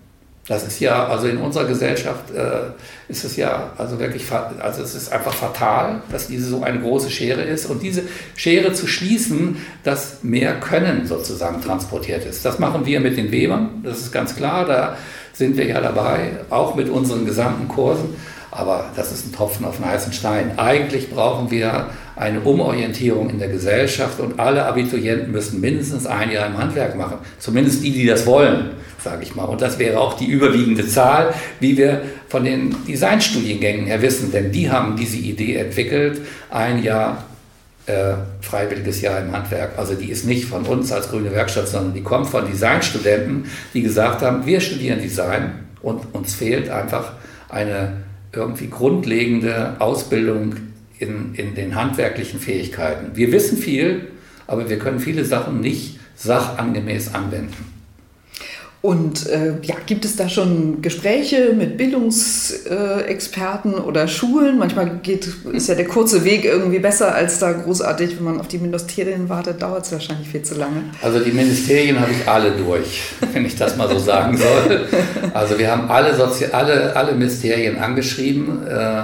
[0.50, 2.72] das ist ja, also in unserer Gesellschaft äh,
[3.08, 4.26] ist es ja also wirklich,
[4.60, 7.68] also es ist einfach fatal, dass diese so eine große Schere ist.
[7.68, 8.04] Und diese
[8.36, 12.44] Schere zu schließen, dass mehr Können sozusagen transportiert ist.
[12.44, 14.66] Das machen wir mit den Webern, das ist ganz klar.
[14.66, 14.98] Da
[15.32, 18.14] sind wir ja dabei, auch mit unseren gesamten Kursen.
[18.52, 20.60] Aber das ist ein Tropfen auf den heißen Stein.
[20.60, 21.88] Eigentlich brauchen wir
[22.22, 27.18] eine Umorientierung in der Gesellschaft und alle Abiturienten müssen mindestens ein Jahr im Handwerk machen.
[27.40, 28.70] Zumindest die, die das wollen,
[29.04, 29.46] sage ich mal.
[29.46, 34.32] Und das wäre auch die überwiegende Zahl, wie wir von den Designstudiengängen her wissen.
[34.32, 37.26] Denn die haben diese Idee entwickelt, ein Jahr
[37.88, 39.80] äh, freiwilliges Jahr im Handwerk.
[39.80, 43.82] Also die ist nicht von uns als Grüne Werkstatt, sondern die kommt von Designstudenten, die
[43.82, 47.14] gesagt haben, wir studieren Design und uns fehlt einfach
[47.50, 47.94] eine
[48.32, 50.54] irgendwie grundlegende Ausbildung
[51.02, 53.16] in, in den handwerklichen Fähigkeiten.
[53.16, 54.08] Wir wissen viel,
[54.48, 57.72] aber wir können viele Sachen nicht sachangemäß anwenden.
[58.82, 64.58] Und äh, ja, gibt es da schon Gespräche mit Bildungsexperten äh, oder Schulen?
[64.58, 68.48] Manchmal geht, ist ja der kurze Weg irgendwie besser als da großartig, wenn man auf
[68.48, 70.82] die Ministerien wartet, dauert es wahrscheinlich viel zu lange.
[71.04, 74.88] Also die Ministerien habe ich alle durch, wenn ich das mal so sagen soll.
[75.32, 79.04] Also wir haben alle, Sozi alle, alle Ministerien angeschrieben äh,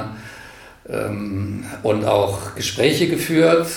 [0.89, 3.67] ähm, und auch Gespräche geführt.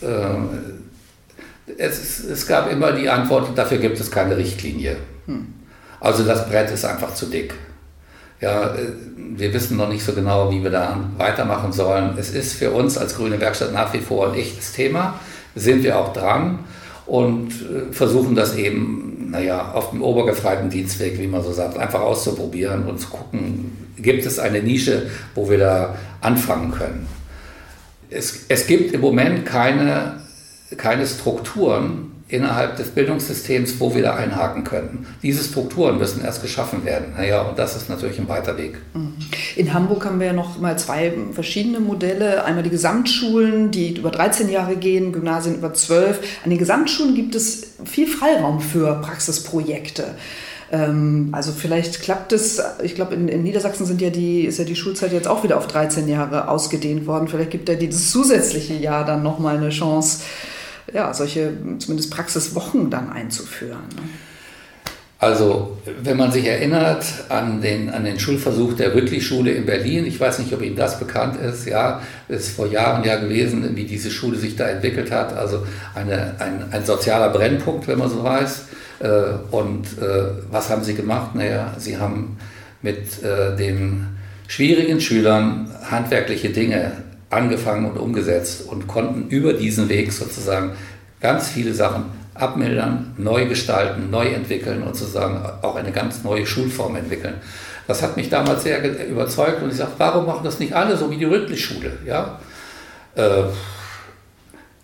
[0.00, 4.96] Äh, es, es, gab immer die Antwort, dafür gibt es keine Richtlinie.
[6.00, 7.54] Also das Brett ist einfach zu dick.
[8.40, 12.16] Ja, äh, wir wissen noch nicht so genau, wie wir da weitermachen sollen.
[12.18, 15.18] Es ist für uns als Grüne Werkstatt nach wie vor ein echtes Thema,
[15.54, 16.58] sind wir auch dran
[17.06, 22.00] und äh, versuchen das eben, naja, auf dem obergefreiten Dienstweg, wie man so sagt, einfach
[22.00, 27.08] auszuprobieren und zu gucken, gibt es eine Nische, wo wir da anfangen können.
[28.10, 30.20] Es, es gibt im Moment keine,
[30.76, 35.06] keine Strukturen, innerhalb des Bildungssystems, wo wir da einhaken könnten.
[35.22, 37.14] Diese Strukturen müssen erst geschaffen werden.
[37.16, 38.78] Naja, und das ist natürlich ein weiter Weg.
[38.94, 39.14] Mhm.
[39.56, 42.44] In Hamburg haben wir ja noch mal zwei verschiedene Modelle.
[42.44, 46.20] Einmal die Gesamtschulen, die über 13 Jahre gehen, Gymnasien über 12.
[46.44, 50.04] An den Gesamtschulen gibt es viel Freiraum für Praxisprojekte.
[50.72, 54.64] Ähm, also vielleicht klappt es, ich glaube in, in, Niedersachsen sind ja die, ist ja
[54.64, 57.28] die Schulzeit jetzt auch wieder auf 13 Jahre ausgedehnt worden.
[57.28, 60.22] Vielleicht gibt ja dieses zusätzliche Jahr dann nochmal eine Chance,
[60.94, 63.82] ja, solche zumindest Praxiswochen dann einzuführen.
[63.94, 64.02] Ne?
[65.18, 70.20] Also, wenn man sich erinnert an den, an den Schulversuch der Rüttli-Schule in Berlin, ich
[70.20, 74.10] weiß nicht, ob Ihnen das bekannt ist, ja, ist vor Jahren ja gewesen, wie diese
[74.10, 78.64] Schule sich da entwickelt hat, also eine, ein, ein sozialer Brennpunkt, wenn man so weiß.
[79.00, 79.06] Äh,
[79.50, 81.34] und äh, was haben Sie gemacht?
[81.34, 82.36] Naja, Sie haben
[82.82, 84.06] mit äh, den
[84.46, 86.92] schwierigen Schülern handwerkliche Dinge
[87.34, 90.72] angefangen und umgesetzt und konnten über diesen Weg sozusagen
[91.20, 96.96] ganz viele Sachen abmildern, neu gestalten, neu entwickeln und sozusagen auch eine ganz neue Schulform
[96.96, 97.34] entwickeln.
[97.86, 101.10] Das hat mich damals sehr überzeugt und ich sage, warum machen das nicht alle so
[101.10, 101.92] wie die Rüttlich-Schule?
[102.06, 102.38] Ja?
[103.14, 103.44] Äh,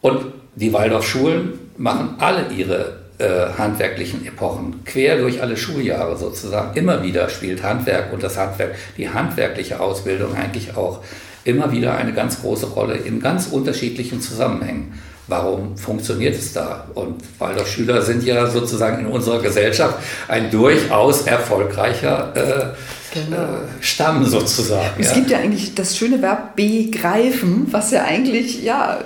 [0.01, 6.77] und die Waldorfschulen machen alle ihre äh, handwerklichen Epochen, quer durch alle Schuljahre sozusagen.
[6.77, 11.01] Immer wieder spielt Handwerk und das Handwerk, die handwerkliche Ausbildung eigentlich auch
[11.45, 14.95] immer wieder eine ganz große Rolle in ganz unterschiedlichen Zusammenhängen
[15.31, 16.85] warum funktioniert es da?
[16.95, 19.95] Und Waldorfschüler sind ja sozusagen in unserer Gesellschaft
[20.29, 23.37] ein durchaus erfolgreicher äh, genau.
[23.37, 23.47] äh,
[23.81, 24.99] Stamm sozusagen.
[24.99, 25.15] Es ja.
[25.15, 28.99] gibt ja eigentlich das schöne Verb begreifen, was ja eigentlich ja,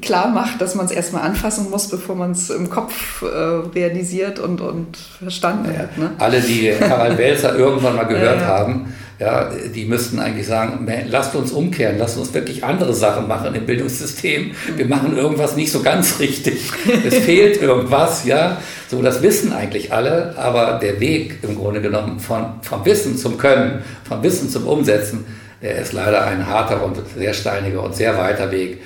[0.00, 4.38] klar macht, dass man es erstmal anfassen muss, bevor man es im Kopf äh, realisiert
[4.38, 5.98] und, und verstanden ja, hat.
[5.98, 6.10] Ne?
[6.18, 11.34] Alle, die Harald Welzer irgendwann mal gehört ja, haben, ja, die müssten eigentlich sagen, lasst
[11.34, 14.50] uns umkehren, lasst uns wirklich andere Sachen machen im Bildungssystem.
[14.76, 16.70] Wir machen irgendwas nicht so ganz richtig.
[17.06, 18.58] Es fehlt irgendwas, ja.
[18.88, 23.38] So, das wissen eigentlich alle, aber der Weg im Grunde genommen von, vom Wissen zum
[23.38, 25.24] Können, vom Wissen zum Umsetzen,
[25.62, 28.82] der ist leider ein harter und sehr steiniger und sehr weiter Weg.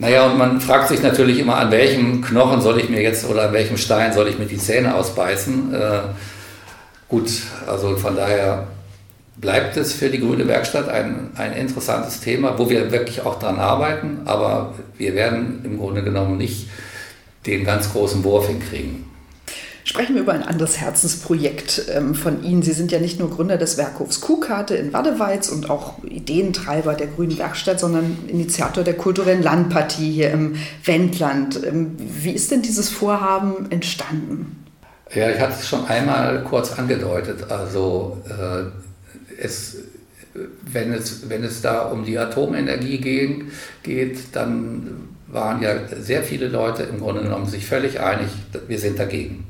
[0.00, 3.44] Naja, und man fragt sich natürlich immer, an welchem Knochen soll ich mir jetzt oder
[3.48, 5.72] an welchem Stein soll ich mir die Zähne ausbeißen.
[5.72, 6.00] Äh,
[7.08, 7.30] gut,
[7.68, 8.66] also von daher
[9.36, 13.58] bleibt es für die Grüne Werkstatt ein, ein interessantes Thema, wo wir wirklich auch dran
[13.58, 16.68] arbeiten, aber wir werden im Grunde genommen nicht
[17.46, 19.04] den ganz großen Wurf hinkriegen.
[19.86, 22.62] Sprechen wir über ein anderes Herzensprojekt ähm, von Ihnen.
[22.62, 27.08] Sie sind ja nicht nur Gründer des Werkhofs Kuhkarte in Wadeweiz und auch Ideentreiber der
[27.08, 31.62] Grünen Werkstatt, sondern Initiator der kulturellen Landpartie hier im Wendland.
[31.66, 34.64] Ähm, wie ist denn dieses Vorhaben entstanden?
[35.14, 37.50] Ja, ich hatte es schon einmal kurz angedeutet.
[37.50, 38.70] Also äh,
[39.44, 39.76] es,
[40.62, 43.52] wenn, es, wenn es da um die Atomenergie gehen,
[43.82, 48.28] geht, dann waren ja sehr viele Leute im Grunde genommen sich völlig einig,
[48.68, 49.46] wir sind dagegen.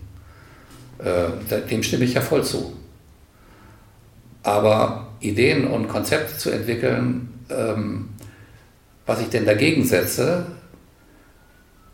[0.98, 2.74] Äh, dem stimme ich ja voll zu.
[4.42, 8.10] Aber Ideen und Konzepte zu entwickeln, ähm,
[9.06, 10.46] was ich denn dagegen setze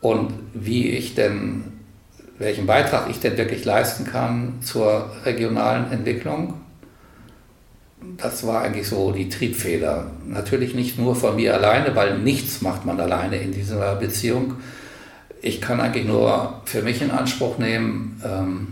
[0.00, 1.64] und wie ich denn,
[2.38, 6.54] welchen Beitrag ich denn wirklich leisten kann zur regionalen Entwicklung,
[8.16, 10.10] das war eigentlich so die Triebfeder.
[10.26, 14.56] Natürlich nicht nur von mir alleine, weil nichts macht man alleine in dieser Beziehung.
[15.42, 18.68] Ich kann eigentlich nur für mich in Anspruch nehmen, ähm,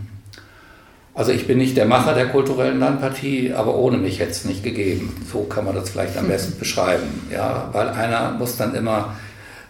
[1.18, 4.62] also ich bin nicht der Macher der kulturellen Landpartie, aber ohne mich hätte es nicht
[4.62, 5.16] gegeben.
[5.32, 7.08] So kann man das vielleicht am besten beschreiben.
[7.32, 9.16] Ja, weil einer muss dann immer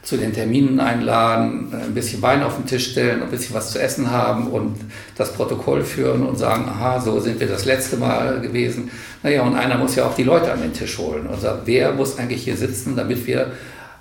[0.02, 3.80] zu den Terminen einladen, ein bisschen Wein auf den Tisch stellen, ein bisschen was zu
[3.80, 4.76] essen haben und
[5.16, 8.90] das Protokoll führen und sagen, aha, so sind wir das letzte Mal gewesen.
[9.22, 11.92] Naja, und einer muss ja auch die Leute an den Tisch holen und sagt, wer
[11.92, 13.52] muss eigentlich hier sitzen, damit wir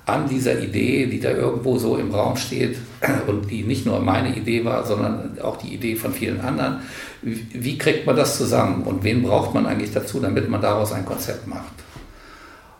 [0.06, 2.78] an dieser Idee, die da irgendwo so im Raum steht
[3.28, 6.82] und die nicht nur meine Idee war, sondern auch die Idee von vielen anderen,
[7.22, 11.06] wie kriegt man das zusammen und wen braucht man eigentlich dazu, damit man daraus ein
[11.06, 11.74] Konzept macht?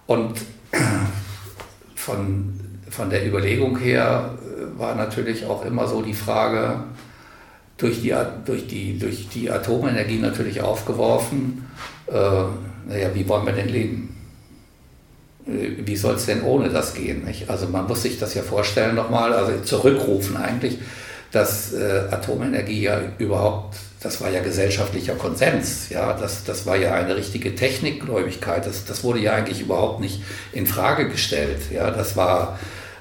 [0.06, 0.40] Und
[1.96, 6.84] von von der Überlegung her äh, war natürlich auch immer so die Frage,
[7.78, 8.14] durch die,
[8.46, 11.68] durch die, durch die Atomenergie natürlich aufgeworfen,
[12.08, 12.12] äh,
[12.88, 14.16] naja, wie wollen wir denn leben?
[15.48, 17.26] Äh, wie soll es denn ohne das gehen?
[17.26, 17.50] Nicht?
[17.50, 20.80] Also man muss sich das ja vorstellen nochmal, also zurückrufen eigentlich,
[21.32, 26.94] dass äh, Atomenergie ja überhaupt, das war ja gesellschaftlicher Konsens, ja, das, das war ja
[26.94, 30.22] eine richtige Technikgläubigkeit, das, das wurde ja eigentlich überhaupt nicht
[30.54, 32.60] in Frage gestellt, ja, das war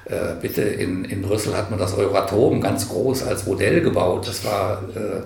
[0.09, 4.25] äh, bitte, in, in Brüssel hat man das Euratom ganz groß als Modell gebaut.
[4.25, 5.21] Das war, äh,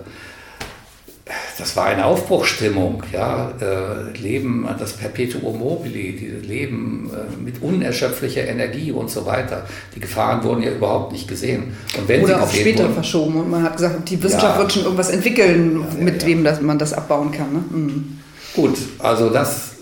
[1.58, 3.02] das war eine Aufbruchsstimmung.
[3.12, 3.52] Ja?
[3.60, 9.66] Äh, Leben, das Perpetuum mobile, dieses Leben äh, mit unerschöpflicher Energie und so weiter.
[9.94, 11.76] Die Gefahren wurden ja überhaupt nicht gesehen.
[12.22, 13.36] Oder auch später wurden, verschoben.
[13.40, 16.60] Und man hat gesagt, die Wissenschaft ja, wird schon irgendwas entwickeln, ja, mit wem das,
[16.60, 17.52] man das abbauen kann.
[17.52, 17.64] Ne?
[17.70, 18.18] Mhm.
[18.54, 19.72] Gut, also das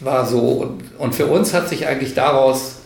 [0.00, 0.40] war so.
[0.40, 2.76] Und, und für uns hat sich eigentlich daraus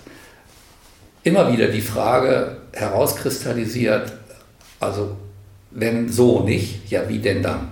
[1.22, 4.12] immer wieder die Frage herauskristallisiert,
[4.80, 5.16] also
[5.76, 7.68] wenn so nicht, ja wie denn dann?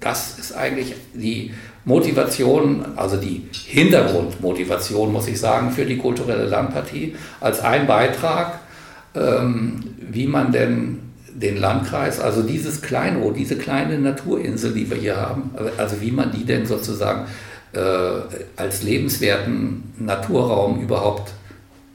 [0.00, 1.52] Das ist eigentlich die
[1.84, 8.60] Motivation, also die Hintergrundmotivation, muss ich sagen, für die kulturelle Landpartie als ein Beitrag,
[9.14, 10.98] ähm, wie man denn
[11.34, 16.30] den Landkreis, also dieses Kleinod, diese kleine Naturinsel, die wir hier haben, also wie man
[16.30, 17.26] die denn sozusagen
[17.72, 17.80] äh,
[18.56, 21.32] als lebenswerten Naturraum überhaupt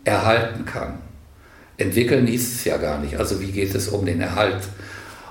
[0.04, 0.96] erhalten kann.
[1.78, 3.18] Entwickeln hieß es ja gar nicht.
[3.18, 4.62] Also wie geht es um den Erhalt?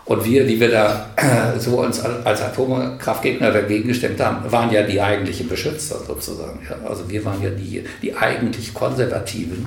[0.05, 4.83] Und wir, die wir da äh, so uns als Atomkraftgegner dagegen gestemmt haben, waren ja
[4.83, 6.59] die eigentlichen Beschützer sozusagen.
[6.69, 6.89] Ja.
[6.89, 9.67] Also wir waren ja die, die eigentlich Konservativen,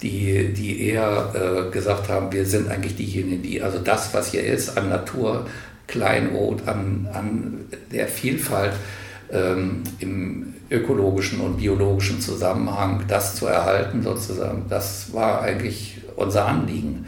[0.00, 4.44] die, die eher äh, gesagt haben, wir sind eigentlich diejenigen, die also das, was hier
[4.44, 5.46] ist an Natur,
[5.86, 8.72] Kleinod, an, an der Vielfalt
[9.30, 17.06] ähm, im ökologischen und biologischen Zusammenhang, das zu erhalten sozusagen, das war eigentlich unser Anliegen.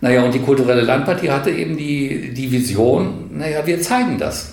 [0.00, 4.52] Naja, und die kulturelle Landpartie hatte eben die, die Vision, naja, wir zeigen das.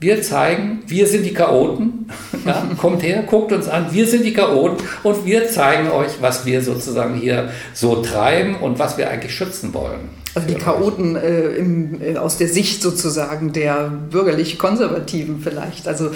[0.00, 2.06] Wir zeigen, wir sind die Chaoten.
[2.46, 6.46] Ja, kommt her, guckt uns an, wir sind die Chaoten und wir zeigen euch, was
[6.46, 10.08] wir sozusagen hier so treiben und was wir eigentlich schützen wollen.
[10.34, 15.88] Also die Chaoten äh, im, äh, aus der Sicht sozusagen der bürgerlich-konservativen vielleicht.
[15.88, 16.10] Also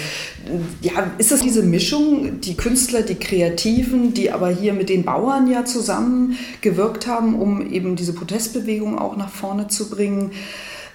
[0.81, 5.51] ja, ist das diese Mischung, die Künstler, die Kreativen, die aber hier mit den Bauern
[5.51, 10.31] ja zusammengewirkt haben, um eben diese Protestbewegung auch nach vorne zu bringen?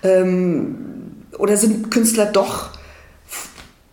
[0.02, 0.76] Ähm,
[1.38, 2.70] oder sind Künstler doch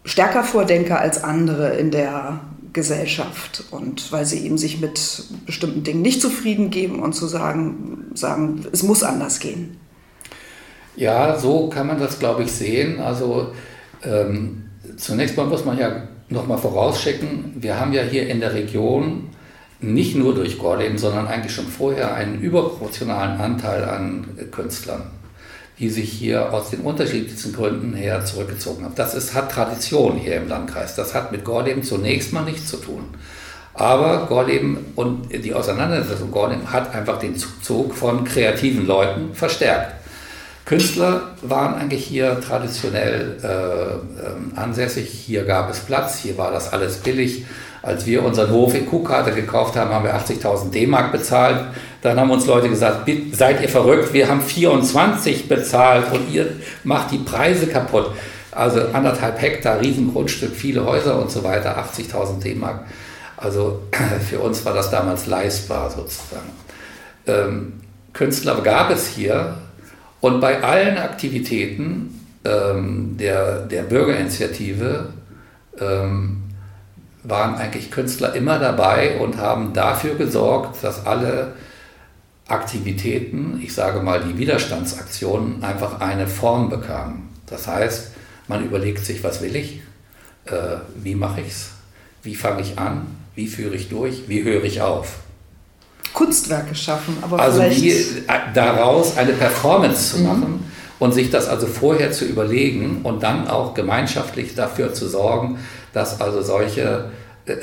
[0.05, 2.41] stärker Vordenker als andere in der
[2.73, 8.07] Gesellschaft und weil sie eben sich mit bestimmten Dingen nicht zufrieden geben und zu sagen,
[8.15, 9.79] sagen, es muss anders gehen.
[10.97, 13.01] Ja, so kann man das, glaube ich, sehen.
[13.01, 13.53] Also
[14.03, 14.65] ähm,
[14.97, 19.29] zunächst mal muss man ja nochmal vorausschicken, wir haben ja hier in der Region
[19.81, 25.11] nicht nur durch Gorleben, sondern eigentlich schon vorher einen überproportionalen Anteil an Künstlern
[25.79, 28.95] die sich hier aus den unterschiedlichsten Gründen her zurückgezogen haben.
[28.95, 30.95] Das ist, hat Tradition hier im Landkreis.
[30.95, 33.05] Das hat mit Gorleben zunächst mal nichts zu tun.
[33.75, 39.93] Aber Gorleben und die Auseinandersetzung Gorleben hat einfach den Zug von kreativen Leuten verstärkt.
[40.65, 45.09] Künstler waren eigentlich hier traditionell äh, äh, ansässig.
[45.11, 47.45] Hier gab es Platz, hier war das alles billig.
[47.83, 51.67] Als wir unseren Hof in Kuhkarte gekauft haben, haben wir 80.000 D-Mark bezahlt.
[52.07, 56.47] Dann haben uns Leute gesagt, seid ihr verrückt, wir haben 24 bezahlt und ihr
[56.85, 58.13] macht die Preise kaputt.
[58.53, 62.85] Also anderthalb Hektar, Riesengrundstück, viele Häuser und so weiter, 80.000 D-Mark.
[63.37, 63.83] Also
[64.31, 66.49] für uns war das damals leistbar sozusagen.
[67.27, 67.73] Ähm,
[68.13, 69.57] Künstler gab es hier
[70.21, 75.09] und bei allen Aktivitäten ähm, der, der Bürgerinitiative
[75.81, 76.45] ähm,
[77.25, 81.55] waren eigentlich Künstler immer dabei und haben dafür gesorgt, dass alle
[82.49, 87.29] Aktivitäten, ich sage mal die Widerstandsaktionen, einfach eine Form bekamen.
[87.47, 88.13] Das heißt,
[88.49, 89.81] man überlegt sich, was will ich,
[90.47, 91.71] äh, wie mache ich es,
[92.23, 95.19] wie fange ich an, wie führe ich durch, wie höre ich auf.
[96.13, 98.23] Kunstwerke schaffen, aber also wie, äh,
[98.55, 100.27] daraus eine Performance zu mhm.
[100.27, 100.65] machen mhm.
[100.99, 105.59] und sich das also vorher zu überlegen und dann auch gemeinschaftlich dafür zu sorgen,
[105.93, 107.11] dass also solche
[107.47, 107.55] äh,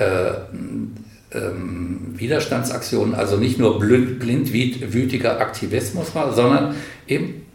[1.34, 6.76] ähm, Widerstandsaktionen, also nicht nur blind, blindwütiger Aktivismus war, sondern
[7.08, 7.46] eben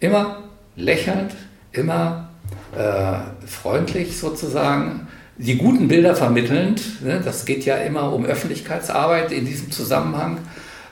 [0.00, 0.42] immer
[0.76, 1.32] lächelnd,
[1.72, 2.28] immer
[2.76, 5.08] äh, freundlich sozusagen,
[5.38, 7.02] die guten Bilder vermittelnd.
[7.02, 10.38] Ne, das geht ja immer um Öffentlichkeitsarbeit in diesem Zusammenhang.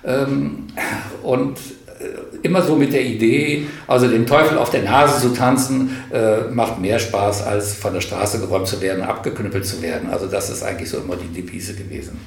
[0.05, 0.66] Ähm,
[1.23, 1.59] und
[2.43, 6.79] immer so mit der Idee, also den Teufel auf der Nase zu tanzen, äh, macht
[6.79, 10.11] mehr Spaß, als von der Straße geräumt zu werden, abgeknüppelt zu werden.
[10.11, 12.21] Also das ist eigentlich so immer die Devise gewesen.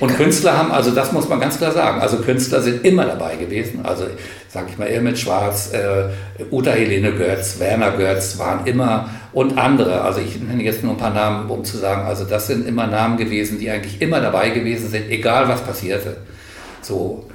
[0.00, 3.36] Und Künstler haben, also das muss man ganz klar sagen, also Künstler sind immer dabei
[3.36, 3.80] gewesen.
[3.84, 4.06] Also
[4.48, 10.02] sage ich mal, Irmit Schwarz, äh, Uta Helene Götz, Werner Götz waren immer und andere.
[10.02, 12.86] Also ich nenne jetzt nur ein paar Namen, um zu sagen, also das sind immer
[12.86, 16.18] Namen gewesen, die eigentlich immer dabei gewesen sind, egal was passierte.
[16.82, 17.26] So.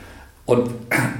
[0.51, 0.69] Und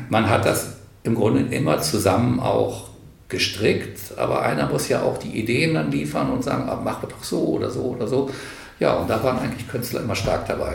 [0.10, 2.90] man hat das im Grunde immer zusammen auch
[3.30, 7.24] gestrickt, aber einer muss ja auch die Ideen dann liefern und sagen, ah, mach doch
[7.24, 8.30] so oder so oder so.
[8.82, 10.74] Ja, und da waren eigentlich Künstler immer stark dabei.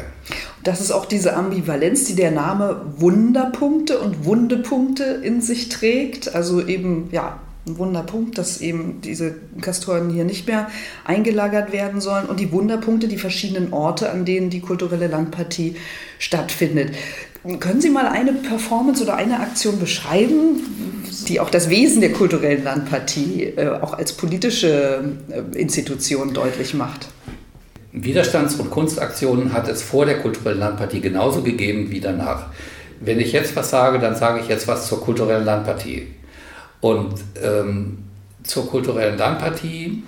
[0.64, 6.34] Das ist auch diese Ambivalenz, die der Name Wunderpunkte und Wundepunkte in sich trägt.
[6.34, 10.70] Also eben, ja, ein Wunderpunkt, dass eben diese Kastoren hier nicht mehr
[11.04, 15.76] eingelagert werden sollen und die Wunderpunkte, die verschiedenen Orte, an denen die kulturelle Landpartie
[16.18, 16.92] stattfindet.
[17.60, 20.62] Können Sie mal eine Performance oder eine Aktion beschreiben,
[21.28, 27.06] die auch das Wesen der kulturellen Landpartie äh, auch als politische äh, Institution deutlich macht?
[27.92, 32.46] Widerstands- und Kunstaktionen hat es vor der kulturellen Landpartie genauso gegeben wie danach.
[33.00, 36.08] Wenn ich jetzt was sage, dann sage ich jetzt was zur kulturellen Landpartie.
[36.80, 37.98] Und ähm,
[38.42, 40.02] zur kulturellen Landpartie,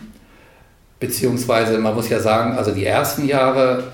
[0.99, 3.85] beziehungsweise man muss ja sagen, also die ersten Jahre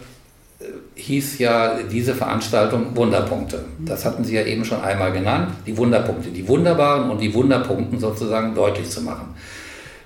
[1.07, 3.65] hieß ja diese Veranstaltung Wunderpunkte.
[3.79, 7.99] Das hatten Sie ja eben schon einmal genannt, die Wunderpunkte, die wunderbaren und die Wunderpunkten
[8.01, 9.35] sozusagen deutlich zu machen.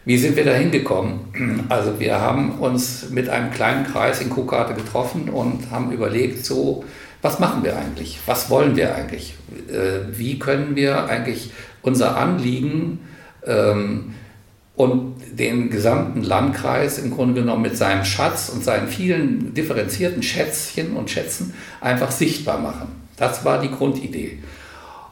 [0.04, 1.20] Wie sind wir da hingekommen?
[1.68, 6.84] Also wir haben uns mit einem kleinen Kreis in Kuhkarte getroffen und haben überlegt, so,
[7.22, 8.18] was machen wir eigentlich?
[8.26, 9.34] Was wollen wir eigentlich?
[9.70, 11.50] Äh, wie können wir eigentlich
[11.82, 13.00] unser Anliegen
[13.46, 14.14] ähm,
[14.76, 20.96] und den gesamten Landkreis im Grunde genommen mit seinem Schatz und seinen vielen differenzierten Schätzchen
[20.96, 22.88] und Schätzen einfach sichtbar machen.
[23.16, 24.38] Das war die Grundidee.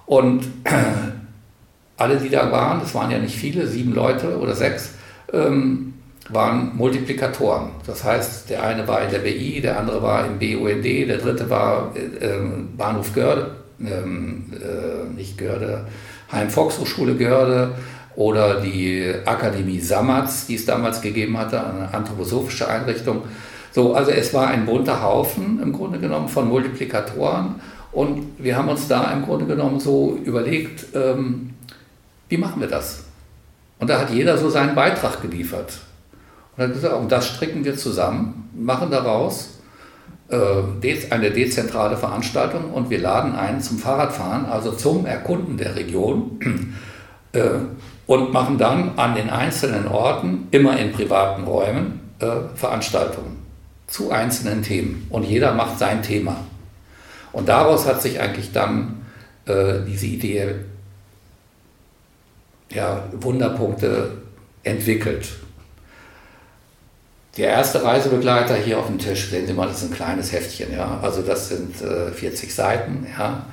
[0.06, 0.44] Und
[1.96, 4.90] alle, die da waren, das waren ja nicht viele, sieben Leute oder sechs,
[5.32, 5.94] ähm,
[6.28, 7.70] waren Multiplikatoren.
[7.86, 11.48] Das heißt, der eine war in der BI, der andere war im BUND, der dritte
[11.50, 12.38] war äh,
[12.76, 15.86] Bahnhof Görde, ähm, äh, nicht Görde,
[16.32, 17.72] Heim-Volkshochschule Görde,
[18.16, 23.22] oder die Akademie Samatz, die es damals gegeben hatte, eine anthroposophische Einrichtung.
[23.72, 27.56] So, also es war ein bunter Haufen im Grunde genommen von Multiplikatoren
[27.92, 31.50] und wir haben uns da im Grunde genommen so überlegt, ähm,
[32.28, 33.04] wie machen wir das?
[33.78, 35.78] Und da hat jeder so seinen Beitrag geliefert.
[36.56, 39.60] Und hat gesagt, und das stricken wir zusammen, machen daraus
[40.28, 46.40] äh, eine dezentrale Veranstaltung und wir laden ein zum Fahrradfahren, also zum Erkunden der Region.
[47.32, 47.58] Äh,
[48.06, 53.36] und machen dann an den einzelnen Orten, immer in privaten Räumen, äh, Veranstaltungen
[53.86, 55.06] zu einzelnen Themen.
[55.10, 56.36] Und jeder macht sein Thema.
[57.32, 59.06] Und daraus hat sich eigentlich dann
[59.46, 60.54] äh, diese Idee,
[62.70, 64.10] ja, Wunderpunkte
[64.62, 65.28] entwickelt.
[67.36, 70.72] Der erste Reisebegleiter hier auf dem Tisch, sehen Sie mal, das ist ein kleines Heftchen,
[70.72, 70.98] ja.
[71.02, 73.44] Also das sind äh, 40 Seiten, ja.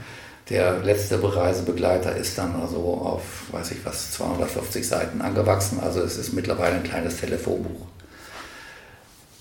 [0.50, 3.22] Der letzte Reisebegleiter ist dann also auf,
[3.52, 5.80] weiß ich was, 250 Seiten angewachsen.
[5.82, 7.88] Also es ist mittlerweile ein kleines Telefonbuch.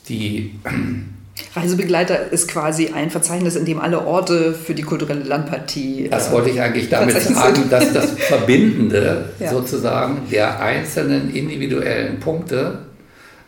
[0.08, 0.58] Die
[1.56, 6.08] Reisebegleiter ist quasi ein Verzeichnis, in dem alle Orte für die kulturelle Landpartie.
[6.08, 9.50] Das wollte ich eigentlich damit sagen, dass das Verbindende ja.
[9.50, 12.78] sozusagen der einzelnen individuellen Punkte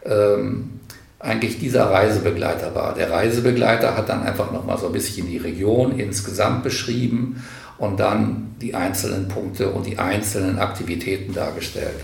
[0.04, 0.73] ähm,
[1.24, 2.94] eigentlich dieser Reisebegleiter war.
[2.94, 7.42] Der Reisebegleiter hat dann einfach nochmal so ein bisschen die Region insgesamt beschrieben
[7.78, 12.00] und dann die einzelnen Punkte und die einzelnen Aktivitäten dargestellt.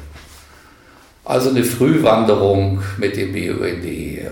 [1.23, 3.85] Also eine Frühwanderung mit dem BUND.
[3.85, 4.27] Äh,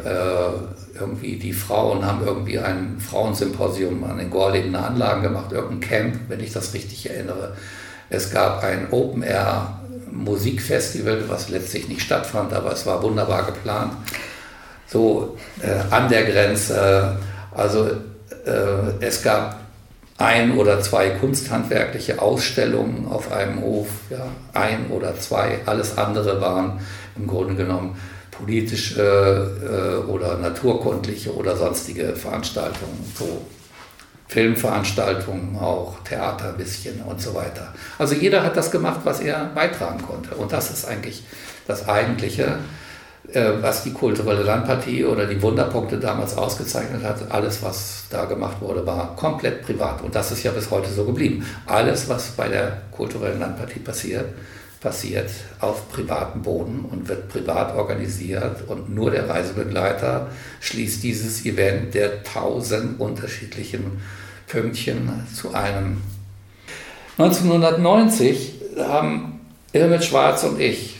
[0.99, 6.41] irgendwie die Frauen haben irgendwie ein Frauensymposium an den Gorleben Anlagen gemacht, irgendein Camp, wenn
[6.41, 7.55] ich das richtig erinnere.
[8.11, 9.81] Es gab ein Open Air
[10.11, 13.93] Musikfestival, was letztlich nicht stattfand, aber es war wunderbar geplant
[14.89, 17.17] so äh, an der Grenze.
[17.55, 19.61] Also äh, es gab
[20.19, 26.81] ein oder zwei kunsthandwerkliche Ausstellungen auf einem Hof, ja, ein oder zwei, alles andere waren
[27.17, 27.97] im Grunde genommen
[28.33, 33.47] politische äh, oder naturkundliche oder sonstige Veranstaltungen, so
[34.29, 37.73] Filmveranstaltungen auch, Theater ein bisschen und so weiter.
[37.99, 41.23] Also jeder hat das gemacht, was er beitragen konnte und das ist eigentlich
[41.67, 42.59] das Eigentliche.
[43.33, 48.59] Äh, was die kulturelle Landpartie oder die Wunderpunkte damals ausgezeichnet hat, alles, was da gemacht
[48.61, 50.03] wurde, war komplett privat.
[50.03, 51.45] Und das ist ja bis heute so geblieben.
[51.67, 54.27] Alles, was bei der kulturellen Landpartie passiert,
[54.81, 55.29] passiert
[55.61, 58.67] auf privatem Boden und wird privat organisiert.
[58.67, 60.29] Und nur der Reisebegleiter
[60.61, 64.01] schließt dieses Event der tausend unterschiedlichen
[64.47, 66.01] Pünktchen zu einem.
[67.19, 69.41] 1990 haben
[69.73, 70.98] Irmit Schwarz und ich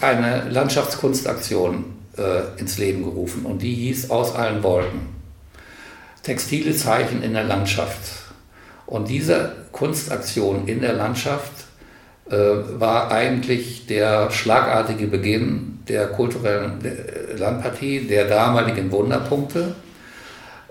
[0.00, 1.84] eine Landschaftskunstaktion
[2.16, 5.14] äh, ins Leben gerufen und die hieß Aus allen Wolken.
[6.22, 8.12] Textile Zeichen in der Landschaft.
[8.86, 11.52] Und diese Kunstaktion in der Landschaft
[12.30, 16.78] äh, war eigentlich der schlagartige Beginn der kulturellen
[17.36, 19.74] Landpartie, der damaligen Wunderpunkte,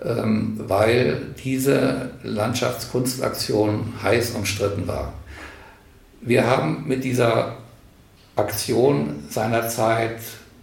[0.04, 5.14] ähm, weil diese Landschaftskunstaktion heiß umstritten war.
[6.22, 7.58] Wir haben mit dieser
[8.36, 10.18] Aktion seinerzeit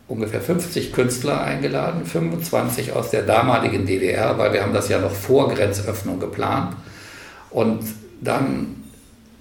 [0.09, 5.13] ungefähr 50 Künstler eingeladen, 25 aus der damaligen DDR, weil wir haben das ja noch
[5.13, 6.75] vor Grenzöffnung geplant
[7.51, 7.83] und
[8.21, 8.77] dann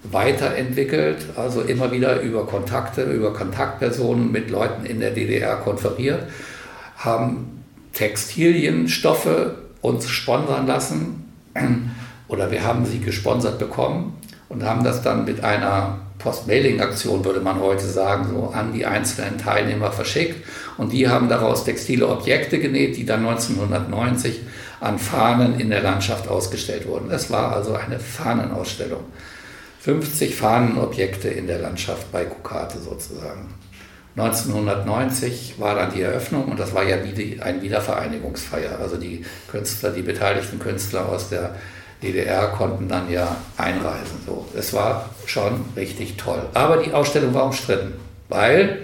[0.04, 6.24] weiterentwickelt, also immer wieder über Kontakte, über Kontaktpersonen mit Leuten in der DDR konferiert,
[6.96, 11.24] haben Textilien, Stoffe uns sponsern lassen
[12.28, 14.16] oder wir haben sie gesponsert bekommen
[14.50, 19.38] und haben das dann mit einer Post-Mailing-Aktion, würde man heute sagen, so an die einzelnen
[19.38, 20.44] Teilnehmer verschickt.
[20.76, 24.40] Und die haben daraus textile Objekte genäht, die dann 1990
[24.80, 27.10] an Fahnen in der Landschaft ausgestellt wurden.
[27.10, 29.04] Es war also eine Fahnenausstellung.
[29.80, 33.54] 50 Fahnenobjekte in der Landschaft bei Kukate sozusagen.
[34.16, 38.78] 1990 war dann die Eröffnung und das war ja wie ein Wiedervereinigungsfeier.
[38.80, 41.54] Also die Künstler, die beteiligten Künstler aus der
[42.02, 44.18] DDR konnten dann ja einreisen.
[44.26, 46.42] So, es war schon richtig toll.
[46.54, 47.94] Aber die Ausstellung war umstritten,
[48.28, 48.78] weil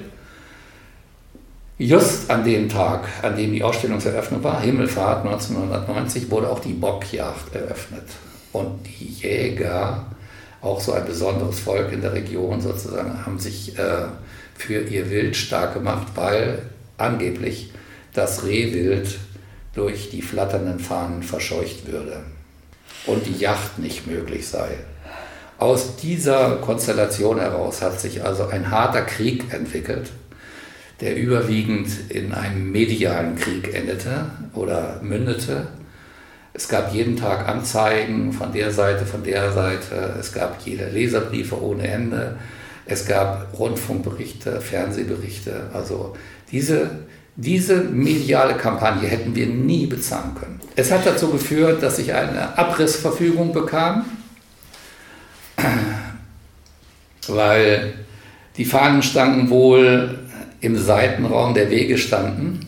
[1.78, 7.54] just an dem Tag, an dem die Ausstellungseröffnung war, Himmelfahrt 1990, wurde auch die Bockjagd
[7.54, 8.08] eröffnet.
[8.52, 10.06] Und die Jäger,
[10.60, 14.06] auch so ein besonderes Volk in der Region sozusagen, haben sich äh,
[14.54, 16.62] für ihr Wild stark gemacht, weil
[16.98, 17.72] angeblich
[18.14, 19.18] das Rehwild
[19.74, 22.22] durch die flatternden Fahnen verscheucht würde
[23.06, 24.68] und die Yacht nicht möglich sei.
[25.58, 30.10] Aus dieser Konstellation heraus hat sich also ein harter Krieg entwickelt,
[31.00, 35.68] der überwiegend in einem medialen Krieg endete oder mündete.
[36.52, 40.14] Es gab jeden Tag Anzeigen von der Seite, von der Seite.
[40.18, 42.36] Es gab jede Leserbriefe ohne Ende.
[42.86, 45.70] Es gab Rundfunkberichte, Fernsehberichte.
[45.72, 46.16] Also
[46.50, 46.90] diese,
[47.36, 50.60] diese mediale Kampagne hätten wir nie bezahlen können.
[50.74, 54.06] Es hat dazu geführt, dass ich eine Abrissverfügung bekam,
[57.28, 57.94] weil
[58.56, 60.18] die Fahnen standen wohl
[60.60, 62.60] im Seitenraum der Wege standen.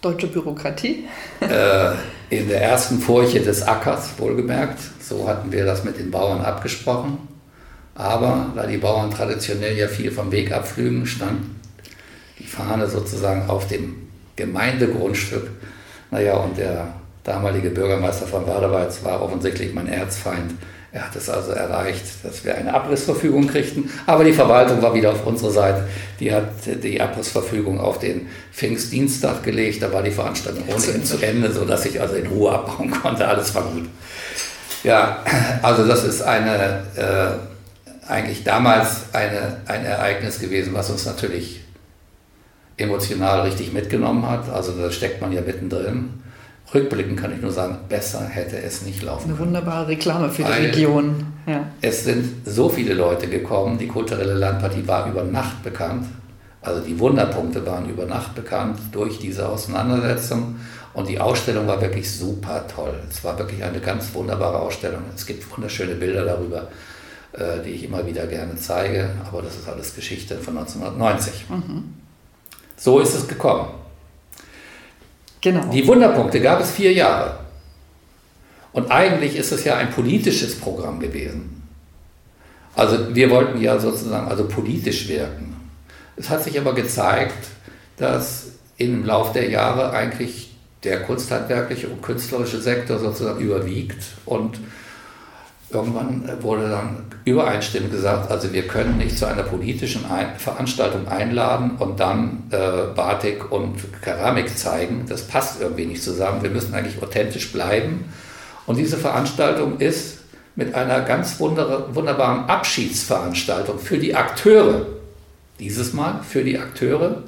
[0.00, 1.04] Deutsche Bürokratie.
[1.40, 1.92] Äh,
[2.30, 4.78] in der ersten Furche des Ackers, wohlgemerkt.
[5.00, 7.18] So hatten wir das mit den Bauern abgesprochen.
[7.94, 11.40] Aber da die Bauern traditionell ja viel vom Weg abflügen, stand
[12.38, 15.50] die Fahne sozusagen auf dem Gemeindegrundstück.
[16.10, 16.88] Naja, und der
[17.24, 20.52] damalige Bürgermeister von Waderweiz war offensichtlich mein Erzfeind.
[20.92, 23.90] Er hat es also erreicht, dass wir eine Abrissverfügung kriegten.
[24.06, 25.88] Aber die Verwaltung war wieder auf unserer Seite.
[26.20, 26.44] Die hat
[26.82, 29.82] die Abrissverfügung auf den Pfingstdienstag gelegt.
[29.82, 33.26] Da war die Veranstaltung ohnehin zu Ende, sodass ich also in Ruhe abbauen konnte.
[33.26, 33.88] Alles war gut.
[34.84, 35.22] Ja,
[35.62, 36.84] also das ist eine...
[36.96, 37.56] Äh,
[38.08, 41.65] eigentlich damals eine, ein Ereignis gewesen, was uns natürlich
[42.76, 44.48] emotional richtig mitgenommen hat.
[44.50, 46.10] Also da steckt man ja mittendrin.
[46.74, 50.50] Rückblickend kann ich nur sagen, besser hätte es nicht laufen Eine wunderbare Reklame für die
[50.50, 51.26] Region.
[51.46, 51.64] Ja.
[51.80, 56.06] Es sind so viele Leute gekommen, die kulturelle Landpartie war über Nacht bekannt.
[56.62, 60.56] Also die Wunderpunkte waren über Nacht bekannt durch diese Auseinandersetzung.
[60.92, 62.94] Und die Ausstellung war wirklich super toll.
[63.08, 65.02] Es war wirklich eine ganz wunderbare Ausstellung.
[65.14, 66.68] Es gibt wunderschöne Bilder darüber.
[67.36, 71.44] Äh, die ich immer wieder gerne zeige, aber das ist alles Geschichte von 1990.
[71.50, 71.84] Mhm.
[72.76, 73.68] So ist es gekommen.
[75.40, 75.70] Genau.
[75.70, 77.38] Die Wunderpunkte gab es vier Jahre.
[78.72, 81.62] Und eigentlich ist es ja ein politisches Programm gewesen.
[82.74, 85.56] Also wir wollten ja sozusagen also politisch wirken.
[86.16, 87.48] Es hat sich aber gezeigt,
[87.96, 90.54] dass im Lauf der Jahre eigentlich
[90.84, 94.60] der kunsthandwerkliche und künstlerische Sektor sozusagen überwiegt und
[95.76, 101.72] Irgendwann wurde dann übereinstimmend gesagt, also wir können nicht zu einer politischen Ein Veranstaltung einladen
[101.78, 105.04] und dann äh, Batik und Keramik zeigen.
[105.06, 106.42] Das passt irgendwie nicht zusammen.
[106.42, 108.06] Wir müssen eigentlich authentisch bleiben.
[108.64, 110.20] Und diese Veranstaltung ist
[110.54, 114.86] mit einer ganz wunderbaren Abschiedsveranstaltung für die Akteure,
[115.60, 117.22] dieses Mal für die Akteure,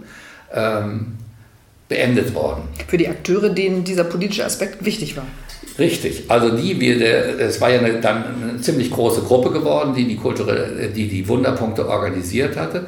[0.55, 1.18] ähm,
[1.90, 2.62] beendet worden.
[2.86, 5.26] Für die Akteure, denen dieser politische Aspekt wichtig war.
[5.79, 6.24] Richtig.
[6.29, 10.16] Also die, wir, es war ja eine, dann eine ziemlich große Gruppe geworden, die die,
[10.16, 12.87] kulturelle, die die Wunderpunkte organisiert hatte.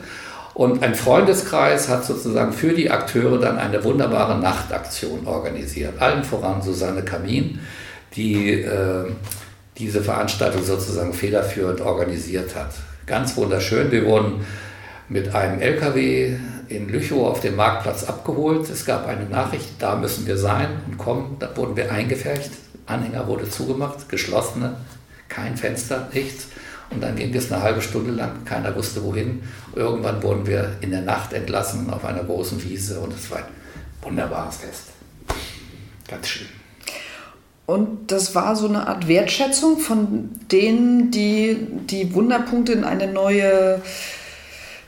[0.55, 6.01] Und ein Freundeskreis hat sozusagen für die Akteure dann eine wunderbare Nachtaktion organisiert.
[6.01, 7.61] Allen voran Susanne Kamin,
[8.17, 9.05] die äh,
[9.79, 12.73] diese Veranstaltung sozusagen federführend organisiert hat.
[13.07, 13.93] Ganz wunderschön.
[13.93, 14.45] Wir wurden
[15.09, 16.37] mit einem LKW
[16.69, 18.69] in Lüchow auf dem Marktplatz abgeholt.
[18.69, 21.37] Es gab eine Nachricht, da müssen wir sein und kommen.
[21.39, 22.51] Da wurden wir eingefercht.
[22.91, 24.77] Anhänger wurde zugemacht, geschlossene,
[25.29, 26.49] kein Fenster, nichts.
[26.91, 29.43] Und dann ging es eine halbe Stunde lang, keiner wusste wohin.
[29.75, 33.45] Irgendwann wurden wir in der Nacht entlassen auf einer großen Wiese und es war ein
[34.03, 34.85] wunderbares Fest.
[36.09, 36.49] Ganz schön.
[37.67, 43.81] Und das war so eine Art Wertschätzung von denen, die die Wunderpunkte in eine neue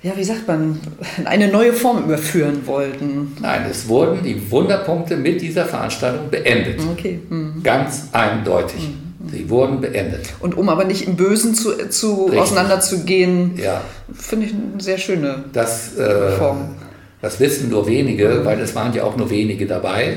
[0.03, 0.81] ja, wie sagt man,
[1.25, 3.37] eine neue Form überführen wollten.
[3.41, 6.81] Nein, es wurden die Wunderpunkte mit dieser Veranstaltung beendet.
[6.91, 7.21] Okay.
[7.29, 7.63] Mhm.
[7.63, 8.81] Ganz eindeutig.
[8.81, 9.29] Mhm.
[9.31, 10.27] Sie wurden beendet.
[10.41, 13.81] Und um aber nicht im Bösen zu, zu auseinanderzugehen, ja.
[14.13, 16.75] finde ich eine sehr schöne das, äh, Form.
[17.21, 20.17] Das wissen nur wenige, weil es waren ja auch nur wenige dabei.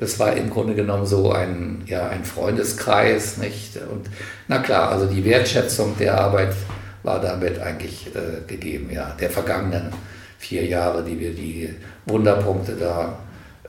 [0.00, 3.76] Das war im Grunde genommen so ein, ja, ein Freundeskreis, nicht?
[3.76, 4.06] Und
[4.48, 6.54] na klar, also die Wertschätzung der Arbeit
[7.02, 9.92] war damit eigentlich äh, gegeben, ja, der vergangenen
[10.38, 11.70] vier Jahre, die wir die
[12.06, 13.18] Wunderpunkte da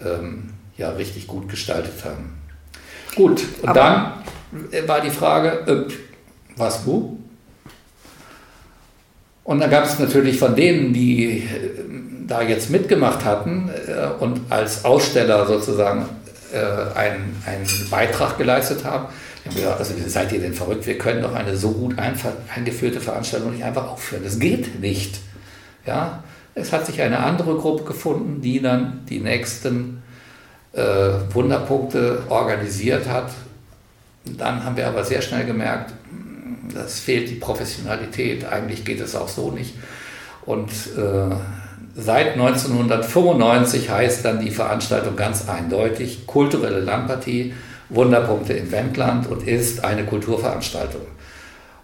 [0.04, 2.42] ähm, ja richtig gut gestaltet haben.
[3.16, 5.94] Gut, und Aber dann war die Frage, äh,
[6.56, 7.18] was wo?
[9.44, 11.44] Und dann gab es natürlich von denen, die äh,
[12.28, 16.06] da jetzt mitgemacht hatten äh, und als Aussteller sozusagen
[16.54, 19.08] äh, einen, einen Beitrag geleistet haben,
[19.46, 20.86] haben gesagt, also seid ihr denn verrückt?
[20.88, 24.24] Wir können doch eine so gut eingeführte Veranstaltung nicht einfach aufführen.
[24.24, 25.20] Das geht nicht.
[25.86, 26.24] Ja,
[26.56, 30.02] es hat sich eine andere Gruppe gefunden, die dann die nächsten
[30.74, 30.82] äh,
[31.32, 33.32] Wunderpunkte organisiert hat.
[34.26, 35.94] Dann haben wir aber sehr schnell gemerkt,
[36.74, 38.46] das fehlt die Professionalität.
[38.46, 39.76] Eigentlich geht es auch so nicht.
[40.46, 41.36] Und äh,
[41.96, 47.54] seit 1995 heißt dann die Veranstaltung ganz eindeutig kulturelle Landpartie,
[47.90, 51.02] Wunderpunkte im Wendland und ist eine Kulturveranstaltung.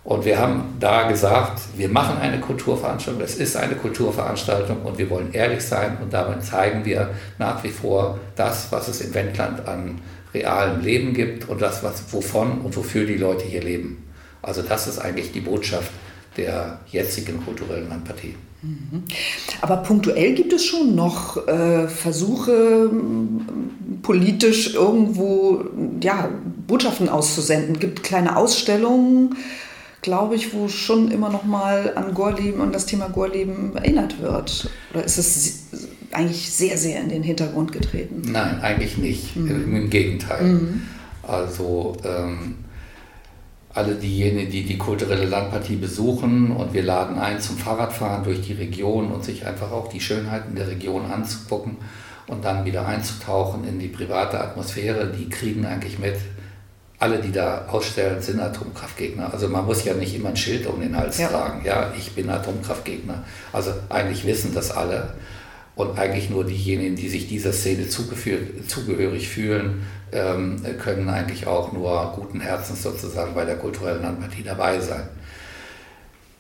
[0.04, 5.10] Und wir haben da gesagt, wir machen eine Kulturveranstaltung, es ist eine Kulturveranstaltung und wir
[5.10, 9.68] wollen ehrlich sein und damit zeigen wir nach wie vor das, was es im Wendland
[9.68, 10.02] an
[10.34, 14.10] realem Leben gibt und das, was, wovon und wofür die Leute hier leben.
[14.42, 15.92] Also das ist eigentlich die Botschaft
[16.38, 18.36] der jetzigen kulturellen Landpartie.
[19.62, 22.90] Aber punktuell gibt es schon noch äh, Versuche,
[24.02, 25.64] politisch irgendwo
[26.02, 26.30] ja,
[26.68, 27.76] Botschaften auszusenden.
[27.76, 29.38] Es gibt kleine Ausstellungen,
[30.02, 34.70] glaube ich, wo schon immer noch mal an Gorleben und das Thema Gorleben erinnert wird.
[34.94, 35.64] Oder ist es
[36.12, 38.24] eigentlich sehr, sehr in den Hintergrund getreten?
[38.32, 39.36] Nein, eigentlich nicht.
[39.36, 39.76] Mhm.
[39.76, 40.44] Im Gegenteil.
[40.44, 40.82] Mhm.
[41.24, 42.56] Also ähm,
[43.80, 48.54] alle diejenigen, die die kulturelle Landpartie besuchen und wir laden ein zum Fahrradfahren durch die
[48.54, 51.78] Region und sich einfach auch die Schönheiten der Region anzugucken
[52.28, 56.16] und dann wieder einzutauchen in die private Atmosphäre, die kriegen eigentlich mit,
[57.00, 59.32] alle, die da ausstellen, sind Atomkraftgegner.
[59.32, 61.30] Also man muss ja nicht immer ein Schild um den Hals ja.
[61.30, 61.62] tragen.
[61.64, 63.24] Ja, ich bin Atomkraftgegner.
[63.54, 65.14] Also eigentlich wissen das alle.
[65.80, 72.12] Und eigentlich nur diejenigen, die sich dieser Szene zugehörig fühlen, ähm, können eigentlich auch nur
[72.18, 75.08] guten Herzens sozusagen bei der kulturellen Landpartie dabei sein.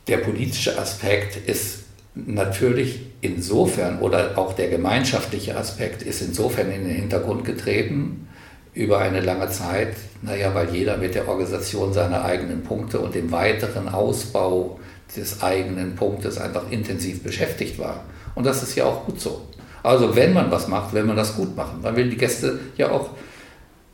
[0.09, 1.83] Der politische Aspekt ist
[2.15, 8.27] natürlich insofern, oder auch der gemeinschaftliche Aspekt ist insofern in den Hintergrund getreten,
[8.73, 13.31] über eine lange Zeit, naja, weil jeder mit der Organisation seiner eigenen Punkte und dem
[13.31, 14.81] weiteren Ausbau
[15.15, 18.03] des eigenen Punktes einfach intensiv beschäftigt war.
[18.39, 19.41] Und das ist ja auch gut so.
[19.83, 21.81] Also wenn man was macht, will man das gut machen.
[21.83, 23.09] Man will die Gäste ja auch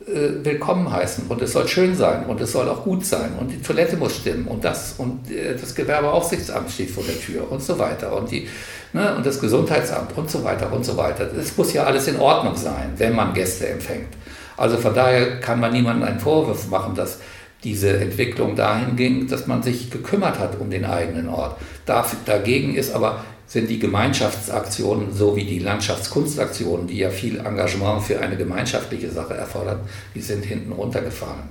[0.06, 3.50] äh, willkommen heißen und es soll schön sein und es soll auch gut sein und
[3.50, 7.60] die Toilette muss stimmen und das und äh, das Gewerbeaufsichtsamt steht vor der Tür und
[7.60, 8.46] so weiter und die
[8.92, 11.28] ne, und das Gesundheitsamt und so weiter und so weiter.
[11.36, 14.14] Es muss ja alles in Ordnung sein, wenn man Gäste empfängt.
[14.56, 17.18] Also von daher kann man niemandem einen Vorwurf machen, dass
[17.64, 21.56] diese Entwicklung dahin ging, dass man sich gekümmert hat um den eigenen Ort.
[21.84, 28.20] Dagegen ist aber sind die Gemeinschaftsaktionen so wie die Landschaftskunstaktionen, die ja viel Engagement für
[28.20, 29.80] eine gemeinschaftliche Sache erfordern,
[30.14, 31.44] die sind hinten runtergefahren.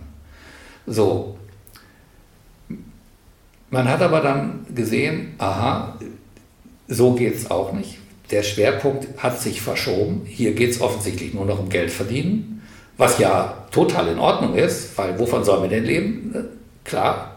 [0.86, 1.38] So.
[3.70, 5.98] Man hat aber dann gesehen, aha,
[6.88, 7.98] so geht es auch nicht.
[8.32, 10.24] Der Schwerpunkt hat sich verschoben.
[10.26, 12.62] Hier geht es offensichtlich nur noch um Geld verdienen,
[12.98, 16.36] was ja total in Ordnung ist, weil wovon sollen wir denn leben?
[16.84, 17.35] Klar,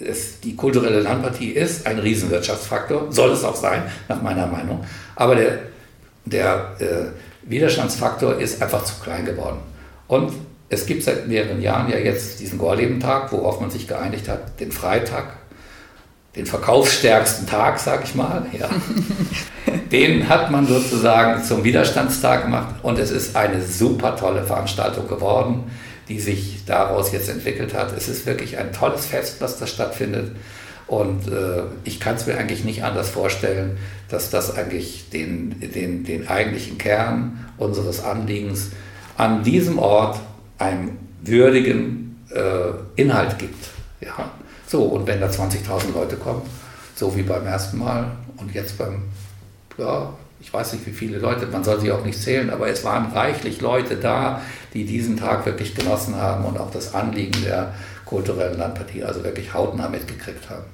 [0.00, 4.84] es, die kulturelle Landpartie ist ein Riesenwirtschaftsfaktor, soll es auch sein, nach meiner Meinung.
[5.16, 5.58] Aber der,
[6.24, 9.58] der äh, Widerstandsfaktor ist einfach zu klein geworden.
[10.08, 10.32] Und
[10.68, 14.72] es gibt seit mehreren Jahren ja jetzt diesen Gorleben-Tag, worauf man sich geeinigt hat, den
[14.72, 15.36] Freitag,
[16.36, 18.46] den verkaufsstärksten Tag, sag ich mal.
[18.56, 18.68] Ja.
[19.92, 25.64] den hat man sozusagen zum Widerstandstag gemacht und es ist eine super tolle Veranstaltung geworden
[26.10, 27.96] die sich daraus jetzt entwickelt hat.
[27.96, 30.32] Es ist wirklich ein tolles Fest, was da stattfindet.
[30.86, 36.04] Und äh, ich kann es mir eigentlich nicht anders vorstellen, dass das eigentlich den, den,
[36.04, 38.70] den eigentlichen Kern unseres Anliegens
[39.16, 40.18] an diesem Ort
[40.58, 43.68] einen würdigen äh, Inhalt gibt.
[44.00, 44.32] Ja.
[44.66, 46.42] So, und wenn da 20.000 Leute kommen,
[46.96, 49.02] so wie beim ersten Mal und jetzt beim
[49.78, 52.84] ja, ich weiß nicht, wie viele Leute, man soll sie auch nicht zählen, aber es
[52.84, 54.40] waren reichlich Leute da,
[54.74, 59.54] die diesen Tag wirklich genossen haben und auch das Anliegen der kulturellen Landpartie also wirklich
[59.54, 60.64] hautnah mitgekriegt haben.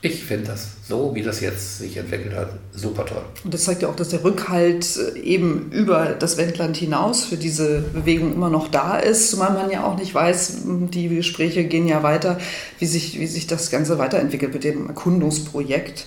[0.00, 3.22] Ich finde das so, wie das jetzt sich entwickelt hat, super toll.
[3.42, 7.36] Und das zeigt ja auch, dass der Rückhalt äh, eben über das Wendland hinaus für
[7.36, 11.88] diese Bewegung immer noch da ist, zumal man ja auch nicht weiß, die Gespräche gehen
[11.88, 12.38] ja weiter,
[12.78, 16.06] wie sich, wie sich das Ganze weiterentwickelt mit dem Erkundungsprojekt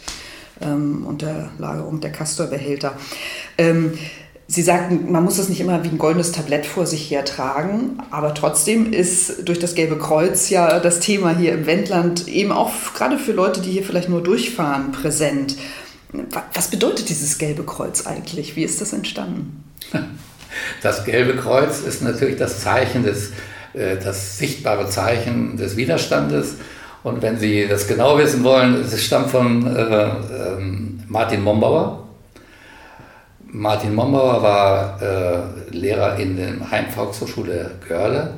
[0.61, 2.93] ähm, und der Lagerung der Castorbehälter.
[3.57, 3.97] Ähm,
[4.51, 8.33] Sie sagten, man muss das nicht immer wie ein goldenes Tablett vor sich hertragen, aber
[8.33, 13.17] trotzdem ist durch das Gelbe Kreuz ja das Thema hier im Wendland eben auch gerade
[13.17, 15.55] für Leute, die hier vielleicht nur durchfahren, präsent.
[16.53, 18.57] Was bedeutet dieses Gelbe Kreuz eigentlich?
[18.57, 19.63] Wie ist das entstanden?
[20.83, 23.31] Das Gelbe Kreuz ist natürlich das Zeichen des,
[23.71, 26.55] äh, das sichtbare Zeichen des Widerstandes
[27.03, 32.10] Und wenn Sie das genau wissen wollen, es stammt von äh, ähm, Martin Mombauer.
[33.53, 38.35] Martin Mombauer war äh, Lehrer in der Heimvolkshochschule Görle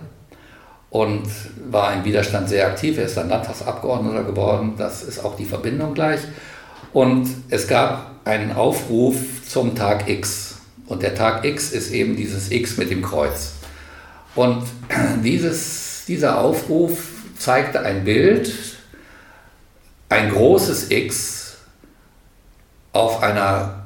[0.90, 1.28] und
[1.70, 2.98] war im Widerstand sehr aktiv.
[2.98, 4.74] Er ist dann Landtagsabgeordneter geworden.
[4.76, 6.22] Das ist auch die Verbindung gleich.
[6.94, 9.16] Und es gab einen Aufruf
[9.48, 10.58] zum Tag X.
[10.88, 13.54] Und der Tag X ist eben dieses X mit dem Kreuz.
[14.34, 14.64] Und
[15.24, 16.98] dieses, dieser Aufruf
[17.38, 18.52] zeigte ein Bild,
[20.10, 21.58] ein großes X
[22.94, 23.83] auf einer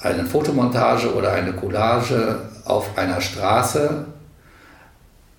[0.00, 4.06] eine Fotomontage oder eine Collage auf einer Straße,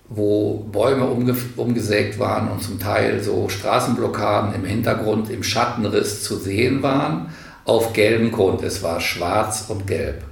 [0.08, 6.36] wo Bäume umge umgesägt waren und zum Teil so Straßenblockaden im Hintergrund im Schattenriss zu
[6.36, 7.32] sehen waren,
[7.64, 8.62] auf gelbem Grund.
[8.62, 10.22] Es war schwarz und gelb.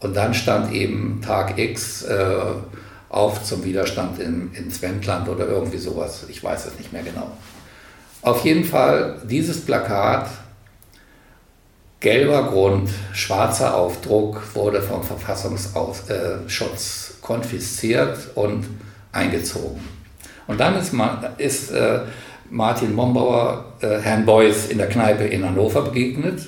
[0.00, 2.26] Und dann stand eben Tag X äh,
[3.08, 6.26] auf zum Widerstand in, ins Wendland oder irgendwie sowas.
[6.28, 7.30] Ich weiß es nicht mehr genau.
[8.20, 10.28] Auf jeden Fall, dieses Plakat,
[12.04, 18.66] gelber Grund, schwarzer Aufdruck, wurde vom Verfassungsschutz äh, konfisziert und
[19.10, 19.80] eingezogen.
[20.46, 20.92] Und dann ist,
[21.38, 22.00] ist äh,
[22.50, 26.46] Martin Mombauer äh, Herrn Beuys in der Kneipe in Hannover begegnet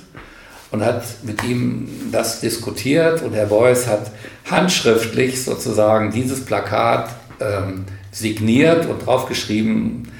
[0.73, 4.11] und hat mit ihm das diskutiert und Herr Beuys hat
[4.51, 7.09] handschriftlich sozusagen dieses Plakat
[7.41, 10.13] ähm, signiert und draufgeschrieben,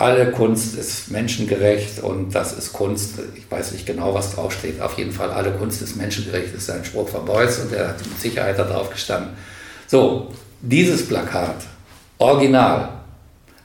[0.00, 4.96] alle Kunst ist menschengerecht und das ist Kunst, ich weiß nicht genau, was draufsteht, auf
[4.96, 8.18] jeden Fall alle Kunst ist menschengerecht, ist ein Spruch von Beuys und er hat mit
[8.18, 9.34] Sicherheit da drauf gestanden.
[9.86, 10.32] So,
[10.62, 11.56] dieses Plakat,
[12.16, 12.88] original,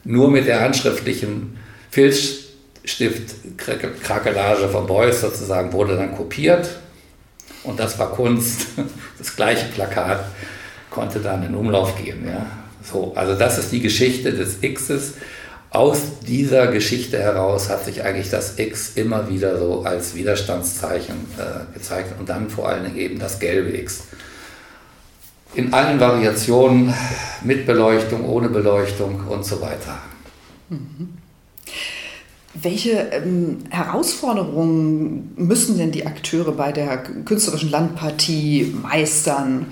[0.04, 1.58] nur mit der handschriftlichen
[1.90, 2.44] Filz
[2.84, 6.70] Stift-Krakelage von Beuys sozusagen wurde dann kopiert
[7.64, 8.68] und das war Kunst.
[9.18, 10.26] Das gleiche Plakat
[10.92, 12.28] konnte dann in Umlauf gehen.
[12.28, 12.46] Ja.
[12.84, 15.14] So, also das ist die Geschichte des Xs.
[15.70, 21.74] Aus dieser Geschichte heraus hat sich eigentlich das X immer wieder so als Widerstandszeichen äh,
[21.74, 24.04] gezeigt und dann vor allen Dingen eben das gelbe X.
[25.54, 26.94] In allen Variationen,
[27.44, 29.98] mit Beleuchtung, ohne Beleuchtung und so weiter.
[30.70, 31.18] Mhm.
[32.54, 39.68] Welche ähm, Herausforderungen müssen denn die Akteure bei der künstlerischen Landpartie meistern?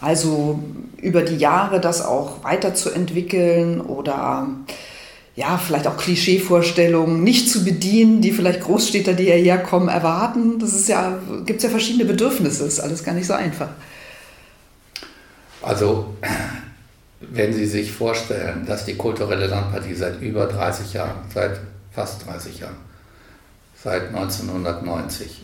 [0.00, 0.58] Also
[1.00, 4.48] über die Jahre das auch weiterzuentwickeln oder
[5.36, 10.60] ja, vielleicht auch Klischeevorstellungen nicht zu bedienen, die vielleicht Großstädter, die hierher kommen, erwarten.
[10.60, 13.70] Das ist ja, gibt es ja verschiedene Bedürfnisse, ist alles gar nicht so einfach.
[15.60, 16.14] Also,
[17.20, 21.58] wenn Sie sich vorstellen, dass die kulturelle Landpartie seit über 30 Jahren, seit
[21.90, 22.76] fast 30 Jahren,
[23.82, 25.42] seit 1990,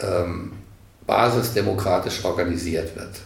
[0.00, 0.52] ähm,
[1.06, 3.20] basisdemokratisch organisiert wird,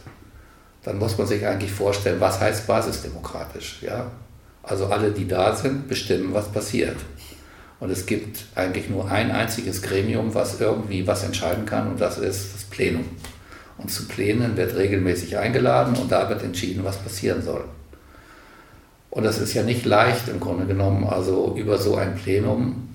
[0.83, 3.83] dann muss man sich eigentlich vorstellen, was heißt basisdemokratisch.
[3.83, 4.11] Ja?
[4.63, 6.97] Also alle, die da sind, bestimmen, was passiert.
[7.81, 12.19] Und es gibt eigentlich nur ein einziges Gremium, was irgendwie was entscheiden kann, und das
[12.19, 13.05] ist das Plenum.
[13.79, 17.65] Und zu Plänen wird regelmäßig eingeladen und da wird entschieden, was passieren soll.
[19.09, 22.89] Und das ist ja nicht leicht im Grunde genommen, also über so ein Plenum,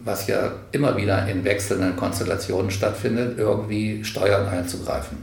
[0.00, 5.18] was ja immer wieder in wechselnden Konstellationen stattfindet, irgendwie Steuern einzugreifen.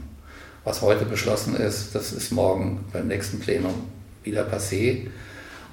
[0.64, 3.74] Was heute beschlossen ist, das ist morgen beim nächsten Plenum
[4.24, 5.06] wieder passé.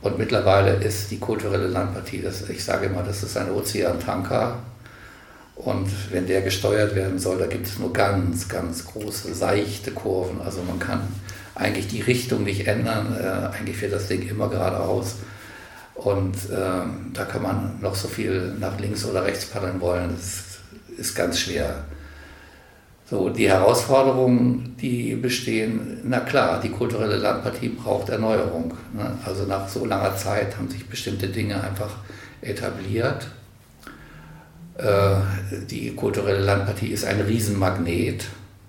[0.02, 4.60] Und mittlerweile ist die kulturelle Landpartie, das, ich sage immer, das ist ein Ozeantanker.
[5.56, 10.40] Und wenn der gesteuert werden soll, da gibt es nur ganz, ganz große, seichte Kurven.
[10.42, 11.02] Also man kann
[11.56, 13.16] eigentlich die Richtung nicht ändern.
[13.20, 15.16] Äh, eigentlich fährt das Ding immer geradeaus.
[15.96, 20.16] Und äh, da kann man noch so viel nach links oder rechts paddeln wollen.
[20.16, 20.60] Das
[20.96, 21.86] ist ganz schwer.
[23.10, 28.74] So, die Herausforderungen, die bestehen, na klar, die kulturelle Landpartie braucht Erneuerung.
[28.94, 29.18] Ne?
[29.26, 31.96] Also nach so langer Zeit haben sich bestimmte Dinge einfach
[32.42, 33.28] etabliert.
[34.78, 35.16] Äh,
[35.70, 38.26] die kulturelle Landpartie ist ein Riesenmagnet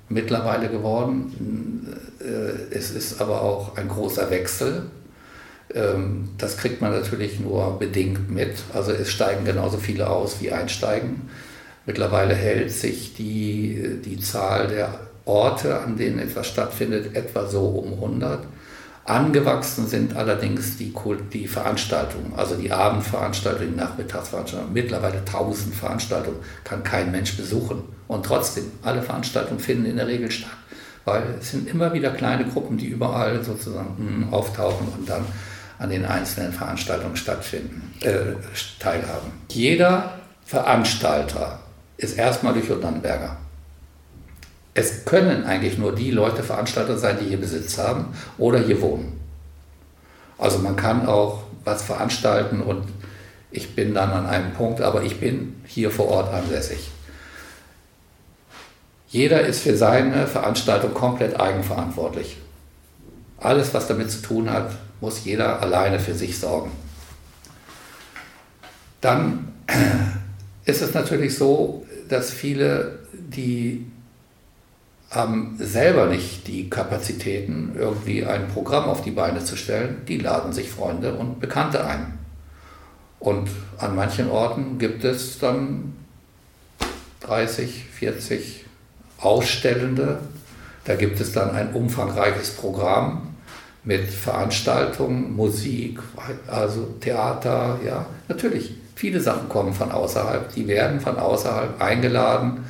[0.09, 1.89] mittlerweile geworden.
[2.20, 4.84] Äh, es ist aber auch ein großer Wechsel.
[5.74, 8.55] Ähm, das kriegt man natürlich nur bedingt mit.
[8.72, 11.28] Also es steigen genauso viele aus, wie einsteigen.
[11.89, 17.95] Mittlerweile hält sich die, die Zahl der Orte, an denen etwas stattfindet, etwa so um
[17.95, 18.41] 100.
[19.07, 20.93] Angewachsen sind allerdings die,
[21.32, 24.74] die Veranstaltungen, also die Abendveranstaltungen, die Nachmittagsveranstaltungen.
[24.74, 27.84] Mittlerweile 1000 Veranstaltungen kann kein Mensch besuchen.
[28.07, 30.59] Und trotzdem, alle Veranstaltungen finden in der Regel statt,
[31.07, 35.24] weil es sind immer wieder kleine Gruppen, die überall sozusagen hm, auftauchen und dann
[35.78, 38.34] an den einzelnen Veranstaltungen stattfinden, äh,
[38.78, 39.32] teilhaben.
[39.49, 41.61] Jeder Veranstalter
[41.99, 43.36] ist erstmal durch Nannenberger
[44.78, 49.18] es können eigentlich nur die Leute Veranstalter sein, die hier Besitz haben oder hier wohnen.
[50.38, 52.84] Also man kann auch was veranstalten und
[53.51, 56.90] Ich bin dann an einem Punkt, aber ich bin hier vor Ort ansässig.
[59.09, 62.36] Jeder ist für seine Veranstaltung komplett eigenverantwortlich.
[63.38, 66.70] Alles, was damit zu tun hat, muss jeder alleine für sich sorgen.
[69.01, 69.55] Dann
[70.66, 73.86] ist es natürlich so, dass viele, die
[75.11, 80.52] haben selber nicht die Kapazitäten, irgendwie ein Programm auf die Beine zu stellen, die laden
[80.52, 82.18] sich Freunde und Bekannte ein.
[83.18, 83.48] Und
[83.78, 85.94] an manchen Orten gibt es dann
[87.20, 88.64] 30, 40
[89.18, 90.20] Ausstellende.
[90.84, 93.34] Da gibt es dann ein umfangreiches Programm
[93.84, 96.00] mit Veranstaltungen, Musik,
[96.46, 98.74] also Theater, ja, natürlich.
[98.99, 102.64] Viele Sachen kommen von außerhalb, die werden von außerhalb eingeladen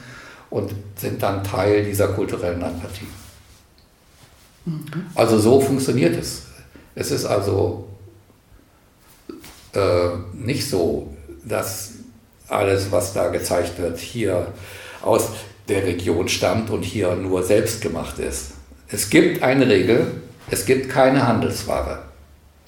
[0.51, 3.07] und sind dann Teil dieser kulturellen Landpartie.
[4.67, 5.07] Mhm.
[5.15, 6.43] Also so funktioniert es.
[6.95, 7.89] Es ist also
[9.73, 11.17] äh, nicht so,
[11.47, 11.93] dass
[12.47, 14.49] alles, was da gezeigt wird, hier
[15.01, 15.31] aus
[15.67, 18.51] der Region stammt und hier nur selbst gemacht ist.
[18.89, 20.21] Es gibt eine Regel,
[20.51, 22.01] es gibt keine Handelsware.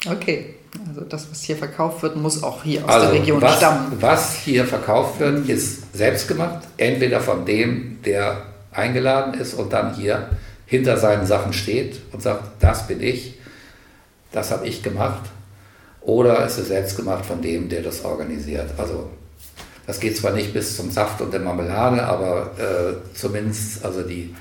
[0.06, 0.54] Okay,
[0.88, 3.96] also das, was hier verkauft wird, muss auch hier aus also der Region was, stammen.
[4.00, 10.30] Was hier verkauft wird, ist selbstgemacht, entweder von dem, der eingeladen ist und dann hier
[10.66, 13.38] hinter seinen Sachen steht und sagt, das bin ich,
[14.32, 15.22] das habe ich gemacht,
[16.00, 18.70] oder es ist selbst gemacht von dem, der das organisiert.
[18.78, 19.10] Also
[19.86, 24.34] das geht zwar nicht bis zum Saft und der Marmelade, aber äh, zumindest also die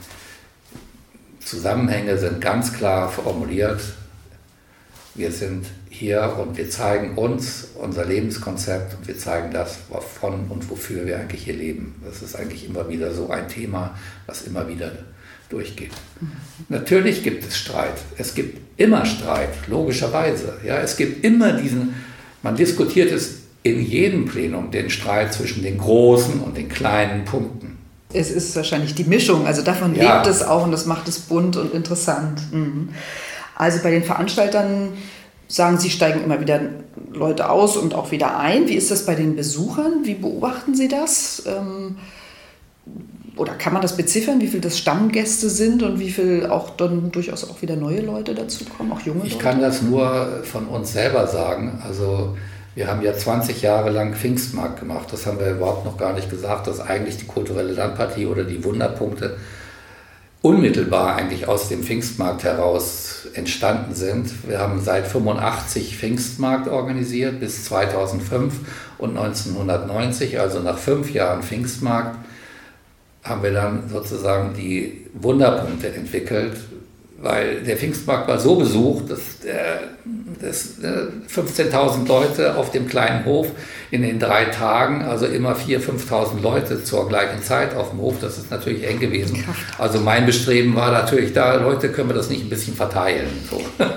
[1.44, 3.82] Zusammenhänge sind ganz klar formuliert.
[5.16, 5.66] Wir sind
[6.00, 11.20] hier und wir zeigen uns unser Lebenskonzept und wir zeigen das, wovon und wofür wir
[11.20, 12.02] eigentlich hier leben.
[12.06, 14.94] Das ist eigentlich immer wieder so ein Thema, was immer wieder
[15.50, 15.92] durchgeht.
[16.22, 16.32] Mhm.
[16.70, 17.96] Natürlich gibt es Streit.
[18.18, 20.54] Es gibt immer Streit, logischerweise.
[20.66, 21.96] Ja, es gibt immer diesen,
[22.44, 27.78] man diskutiert es in jedem Plenum, den Streit zwischen den großen und den kleinen Punkten.
[28.14, 30.16] Es ist wahrscheinlich die Mischung, also davon ja.
[30.16, 32.42] lebt es auch und das macht es bunt und interessant.
[32.54, 32.90] Mhm.
[33.54, 34.94] Also bei den Veranstaltern
[35.50, 36.62] sagen Sie, steigen immer wieder
[37.12, 38.70] Leute aus und auch wieder ein.
[38.70, 40.04] Wie ist das bei den Besuchern?
[40.04, 41.44] Wie beobachten Sie das?
[41.46, 41.98] Ähm,
[43.36, 47.12] oder kann man das beziffern, wie viele das Stammgäste sind und wie viel auch dann
[47.12, 49.36] durchaus auch wieder neue Leute dazukommen, auch junge ich Leute?
[49.36, 51.82] Ich kann das nur von uns selber sagen.
[51.86, 52.38] Also
[52.76, 55.08] wir haben ja 20 Jahre lang Pfingstmarkt gemacht.
[55.12, 58.64] Das haben wir überhaupt noch gar nicht gesagt, dass eigentlich die kulturelle Landpartie oder die
[58.64, 59.38] Wunderpunkte
[60.42, 64.48] unmittelbar eigentlich aus dem Pfingstmarkt heraus entstanden sind.
[64.48, 68.54] Wir haben seit 85 Pfingstmarkt organisiert bis 2005
[68.98, 72.18] und 1990, also nach fünf Jahren Pfingstmarkt,
[73.24, 76.56] haben wir dann sozusagen die Wunderpunkte entwickelt,
[77.22, 79.20] weil der Pfingstmarkt war so besucht, dass,
[80.42, 83.48] dass 15.000 Leute auf dem kleinen Hof
[83.92, 88.16] in den drei Tagen, also immer 4.000, 5.000 Leute zur gleichen Zeit auf dem Hof,
[88.22, 89.44] das ist natürlich eng gewesen.
[89.78, 93.28] Also mein Bestreben war natürlich da, Leute, können wir das nicht ein bisschen verteilen.
[93.50, 93.62] So.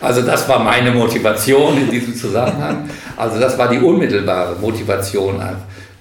[0.00, 2.88] Also das war meine Motivation in diesem Zusammenhang.
[3.16, 5.42] Also das war die unmittelbare Motivation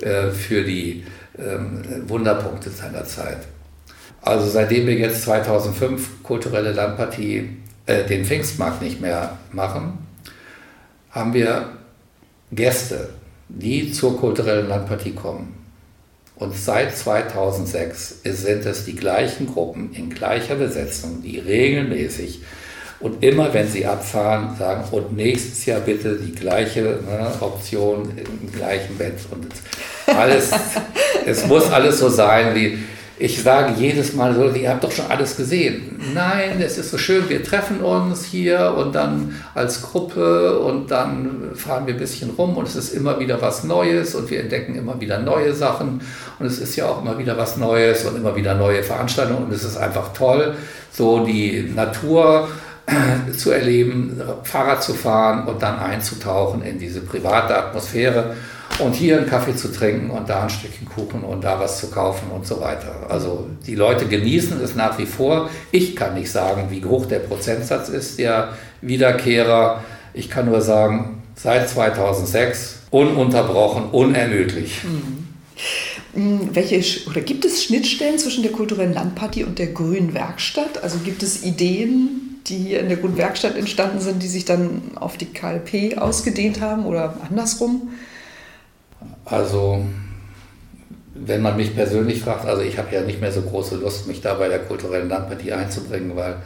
[0.01, 1.03] äh, für die
[1.39, 3.39] ähm, Wunderpunkte seiner Zeit.
[4.27, 7.49] Also seitdem wir jetzt 2005 kulturelle Landpartie,
[7.85, 9.99] äh, den Pfingstmarkt nicht mehr machen,
[11.11, 11.69] haben wir
[12.51, 13.09] Gäste,
[13.47, 15.55] die zur kulturellen Landpartie kommen.
[16.35, 22.41] Und seit 2006 sind es die gleichen Gruppen in gleicher Besetzung, die regelmäßig
[22.99, 28.51] und immer wenn sie abfahren, sagen, und nächstes Jahr bitte die gleiche ne, Option im
[28.51, 29.19] gleichen Bett.
[29.31, 29.47] Und
[30.15, 30.51] alles,
[31.25, 32.79] es muss alles so sein wie,
[33.19, 35.99] ich sage jedes Mal so, ihr habt doch schon alles gesehen.
[36.13, 41.51] Nein, es ist so schön, wir treffen uns hier und dann als Gruppe und dann
[41.55, 44.75] fahren wir ein bisschen rum und es ist immer wieder was Neues und wir entdecken
[44.75, 46.01] immer wieder neue Sachen
[46.37, 49.53] und es ist ja auch immer wieder was Neues und immer wieder neue Veranstaltungen und
[49.53, 50.55] es ist einfach toll,
[50.91, 52.49] so die Natur
[53.35, 58.35] zu erleben, Fahrrad zu fahren und dann einzutauchen in diese private Atmosphäre
[58.79, 61.89] und hier einen Kaffee zu trinken und da ein Stückchen Kuchen und da was zu
[61.89, 63.07] kaufen und so weiter.
[63.09, 65.49] Also die Leute genießen es nach wie vor.
[65.71, 68.49] Ich kann nicht sagen, wie hoch der Prozentsatz ist der
[68.81, 69.83] Wiederkehrer.
[70.13, 74.83] Ich kann nur sagen, seit 2006 ununterbrochen, unermüdlich.
[74.83, 76.21] Mhm.
[76.21, 76.49] mhm.
[76.53, 80.83] Welche oder gibt es Schnittstellen zwischen der kulturellen Landpartie und der Grünen Werkstatt?
[80.83, 84.81] Also gibt es Ideen, die hier in der Grünen Werkstatt entstanden sind, die sich dann
[84.95, 87.89] auf die KLP ausgedehnt haben oder andersrum?
[89.29, 89.83] Also,
[91.13, 94.21] wenn man mich persönlich fragt, also ich habe ja nicht mehr so große Lust, mich
[94.21, 96.37] da bei der kulturellen Landpartie einzubringen, weil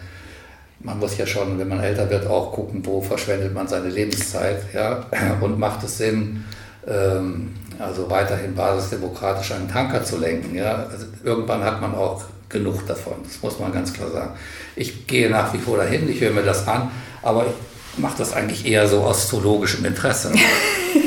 [0.79, 4.73] man muss ja schon, wenn man älter wird, auch gucken, wo verschwendet man seine Lebenszeit.
[4.73, 5.05] Ja?
[5.41, 6.43] Und macht es Sinn,
[6.87, 10.55] ähm, also weiterhin basisdemokratisch einen Tanker zu lenken.
[10.55, 10.87] Ja?
[10.91, 14.33] Also irgendwann hat man auch genug davon, das muss man ganz klar sagen.
[14.75, 18.33] Ich gehe nach wie vor dahin, ich höre mir das an, aber ich mache das
[18.33, 20.31] eigentlich eher so aus zoologischem Interesse.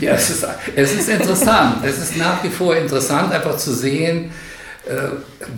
[0.00, 1.84] ja, es ist, es ist interessant.
[1.84, 4.30] Es ist nach wie vor interessant, einfach zu sehen,
[4.86, 5.08] äh,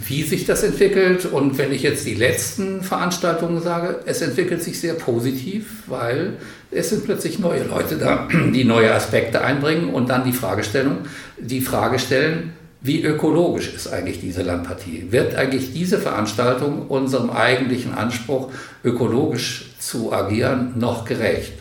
[0.06, 1.24] wie sich das entwickelt.
[1.26, 6.34] Und wenn ich jetzt die letzten Veranstaltungen sage, es entwickelt sich sehr positiv, weil
[6.70, 10.98] es sind plötzlich neue Leute da, die neue Aspekte einbringen und dann die Fragestellung,
[11.38, 15.08] die Frage stellen, wie ökologisch ist eigentlich diese Landpartie?
[15.10, 18.52] Wird eigentlich diese Veranstaltung unserem eigentlichen Anspruch,
[18.84, 21.54] ökologisch zu agieren, noch gerecht?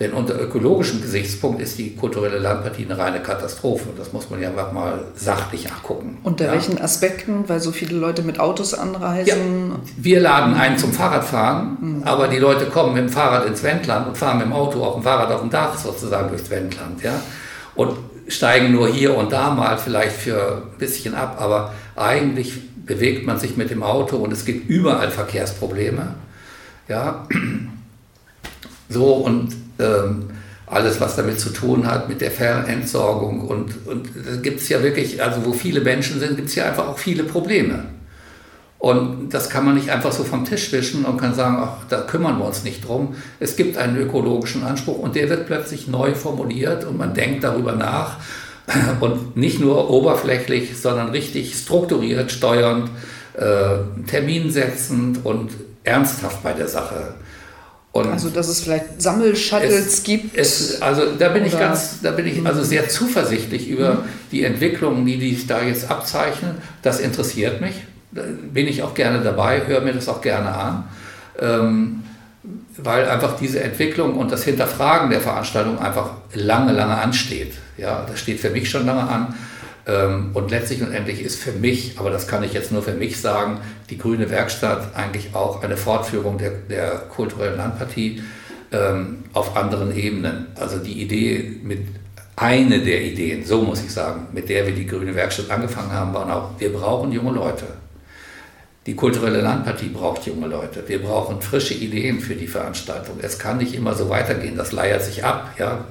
[0.00, 3.90] Denn unter ökologischem Gesichtspunkt ist die kulturelle Landpartie eine reine Katastrophe.
[3.96, 6.18] Das muss man ja einfach mal sachlich angucken.
[6.22, 6.52] Unter ja?
[6.52, 7.48] welchen Aspekten?
[7.48, 9.70] Weil so viele Leute mit Autos anreisen?
[9.70, 12.02] Ja, wir laden ein zum Fahrradfahren, mhm.
[12.04, 14.94] aber die Leute kommen mit dem Fahrrad ins Wendland und fahren mit dem Auto auf
[14.94, 17.02] dem Fahrrad auf dem Dach sozusagen durchs Wendland.
[17.02, 17.20] Ja?
[17.74, 17.92] Und
[18.28, 22.54] steigen nur hier und da mal vielleicht für ein bisschen ab, aber eigentlich
[22.86, 26.14] bewegt man sich mit dem Auto und es gibt überall Verkehrsprobleme.
[26.88, 27.26] Ja,
[28.88, 30.30] so und ähm,
[30.66, 33.42] alles, was damit zu tun hat, mit der Fernentsorgung.
[33.42, 36.64] Und, und da gibt es ja wirklich, also wo viele Menschen sind, gibt es ja
[36.66, 37.84] einfach auch viele Probleme.
[38.78, 42.00] Und das kann man nicht einfach so vom Tisch wischen und kann sagen, ach, da
[42.00, 43.14] kümmern wir uns nicht drum.
[43.38, 47.74] Es gibt einen ökologischen Anspruch und der wird plötzlich neu formuliert und man denkt darüber
[47.74, 48.16] nach
[49.00, 52.90] und nicht nur oberflächlich, sondern richtig strukturiert, steuernd,
[53.34, 55.52] äh, terminsetzend und
[55.84, 57.14] ernsthaft bei der Sache.
[57.92, 60.36] Und also dass es vielleicht Sammelshuttles es, gibt.
[60.36, 63.98] Es, also da bin ich ganz, da bin ich also sehr zuversichtlich über mhm.
[64.32, 66.56] die Entwicklungen, die sich da jetzt abzeichnen.
[66.80, 67.74] Das interessiert mich.
[68.10, 68.22] Da
[68.52, 70.84] bin ich auch gerne dabei, höre mir das auch gerne an.
[71.38, 72.02] Ähm,
[72.78, 77.52] weil einfach diese Entwicklung und das Hinterfragen der Veranstaltung einfach lange, lange ansteht.
[77.76, 79.34] Ja, das steht für mich schon lange an.
[79.86, 82.94] Ähm, und letztlich und endlich ist für mich, aber das kann ich jetzt nur für
[82.94, 83.60] mich sagen,
[83.90, 88.22] die Grüne Werkstatt eigentlich auch eine Fortführung der, der kulturellen Landpartie
[88.70, 90.46] ähm, auf anderen Ebenen.
[90.54, 91.80] Also die Idee mit
[92.36, 96.14] eine der Ideen, so muss ich sagen, mit der wir die Grüne Werkstatt angefangen haben,
[96.14, 97.66] waren auch, wir brauchen junge Leute.
[98.86, 100.82] Die kulturelle Landpartie braucht junge Leute.
[100.88, 103.18] Wir brauchen frische Ideen für die Veranstaltung.
[103.22, 105.54] Es kann nicht immer so weitergehen, das leiert sich ab.
[105.58, 105.84] Ja?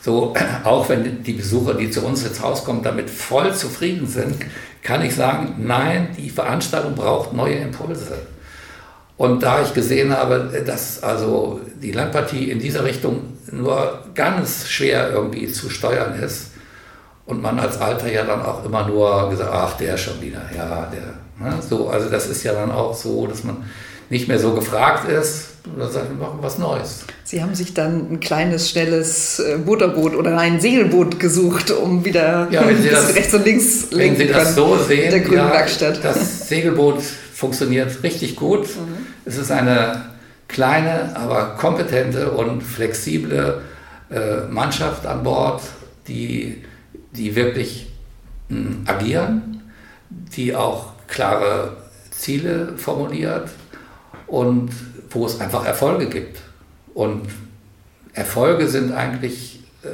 [0.00, 0.34] So,
[0.64, 4.36] auch wenn die Besucher, die zu uns ins Haus kommen, damit voll zufrieden sind,
[4.82, 8.18] kann ich sagen, nein, die Veranstaltung braucht neue Impulse.
[9.16, 15.10] Und da ich gesehen habe, dass also die Landpartie in dieser Richtung nur ganz schwer
[15.10, 16.52] irgendwie zu steuern ist
[17.26, 20.88] und man als Alter ja dann auch immer nur gesagt, ach, der schon wieder, ja,
[20.92, 21.46] der.
[21.46, 21.56] Ne?
[21.68, 23.64] So, also das ist ja dann auch so, dass man
[24.10, 27.04] nicht mehr so gefragt ist, oder sagen, wir machen was Neues.
[27.24, 32.48] Sie haben sich dann ein kleines, schnelles äh, Butterboot oder ein Segelboot gesucht, um wieder
[32.50, 35.52] ja, wenn Sie das, rechts und links Wenn Sie das so sehen, der grünen ja,
[35.52, 36.02] Werkstatt.
[36.02, 38.62] das Segelboot funktioniert richtig gut.
[38.62, 39.06] Mhm.
[39.24, 40.06] Es ist eine
[40.48, 43.60] kleine, aber kompetente und flexible
[44.10, 45.60] äh, Mannschaft an Bord,
[46.06, 46.64] die,
[47.12, 47.92] die wirklich
[48.48, 49.62] mh, hm, agieren,
[50.34, 51.76] die auch klare
[52.10, 53.50] Ziele formuliert
[54.28, 54.70] und
[55.10, 56.40] wo es einfach Erfolge gibt.
[56.94, 57.28] Und
[58.12, 59.88] Erfolge sind eigentlich äh,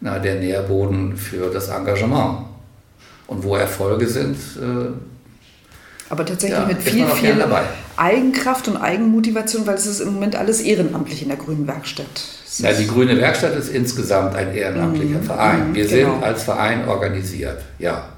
[0.00, 2.46] na, der Nährboden für das Engagement.
[3.26, 4.36] Und wo Erfolge sind.
[4.36, 4.92] Äh,
[6.08, 7.44] aber tatsächlich ja, mit viel, viel
[7.96, 12.06] Eigenkraft und Eigenmotivation, weil es ist im Moment alles ehrenamtlich in der Grünen Werkstatt.
[12.58, 15.24] Ja, die Grüne Werkstatt ist insgesamt ein ehrenamtlicher mhm.
[15.24, 15.74] Verein.
[15.74, 16.14] Wir genau.
[16.14, 18.08] sind als Verein organisiert, ja.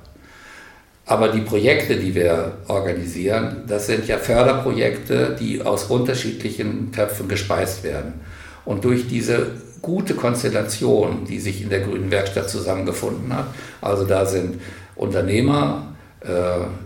[1.09, 7.83] Aber die Projekte, die wir organisieren, das sind ja Förderprojekte, die aus unterschiedlichen Töpfen gespeist
[7.83, 8.21] werden.
[8.67, 13.47] Und durch diese gute Konstellation, die sich in der Grünen Werkstatt zusammengefunden hat,
[13.81, 14.61] also da sind
[14.97, 16.27] Unternehmer äh,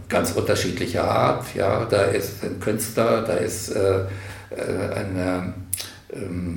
[0.09, 4.03] ganz unterschiedlicher Art, ja, da ist ein Künstler, da ist äh,
[4.51, 5.53] äh eine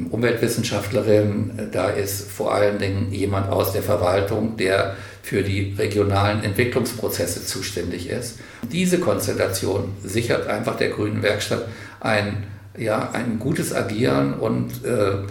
[0.09, 7.45] Umweltwissenschaftlerin, da ist vor allen Dingen jemand aus der Verwaltung, der für die regionalen Entwicklungsprozesse
[7.45, 8.39] zuständig ist.
[8.71, 11.67] Diese Konstellation sichert einfach der Grünen Werkstatt
[11.99, 12.43] ein,
[12.77, 15.23] ja, ein gutes Agieren und äh,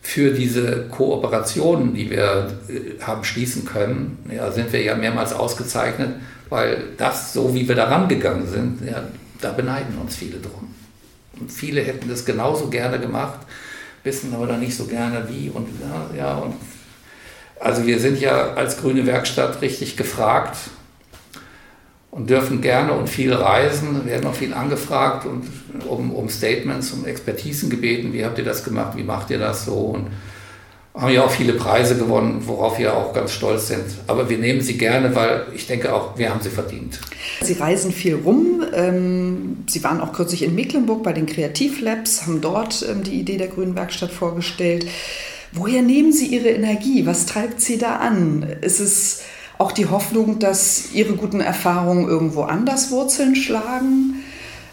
[0.00, 6.14] für diese Kooperationen, die wir äh, haben schließen können, ja, sind wir ja mehrmals ausgezeichnet,
[6.48, 9.04] weil das, so wie wir da rangegangen sind, ja,
[9.40, 10.74] da beneiden uns viele drum.
[11.48, 13.40] Viele hätten das genauso gerne gemacht,
[14.02, 15.68] wissen aber dann nicht so gerne wie und
[16.16, 16.54] ja und
[17.60, 20.56] also wir sind ja als grüne Werkstatt richtig gefragt.
[22.10, 25.44] und dürfen gerne und viel reisen, werden auch viel angefragt und
[25.86, 28.12] um, um Statements, um Expertisen gebeten.
[28.12, 28.96] Wie habt ihr das gemacht?
[28.96, 29.74] Wie macht ihr das so?
[29.74, 30.08] Und
[30.98, 33.84] haben ja auch viele Preise gewonnen, worauf wir auch ganz stolz sind.
[34.08, 36.98] Aber wir nehmen sie gerne, weil ich denke auch, wir haben sie verdient.
[37.40, 38.64] Sie reisen viel rum.
[38.74, 43.36] Ähm, sie waren auch kürzlich in Mecklenburg bei den Kreativlabs, haben dort ähm, die Idee
[43.36, 44.86] der Grünen Werkstatt vorgestellt.
[45.52, 47.06] Woher nehmen Sie Ihre Energie?
[47.06, 48.42] Was treibt Sie da an?
[48.60, 49.22] Ist es
[49.56, 54.22] auch die Hoffnung, dass Ihre guten Erfahrungen irgendwo anders Wurzeln schlagen?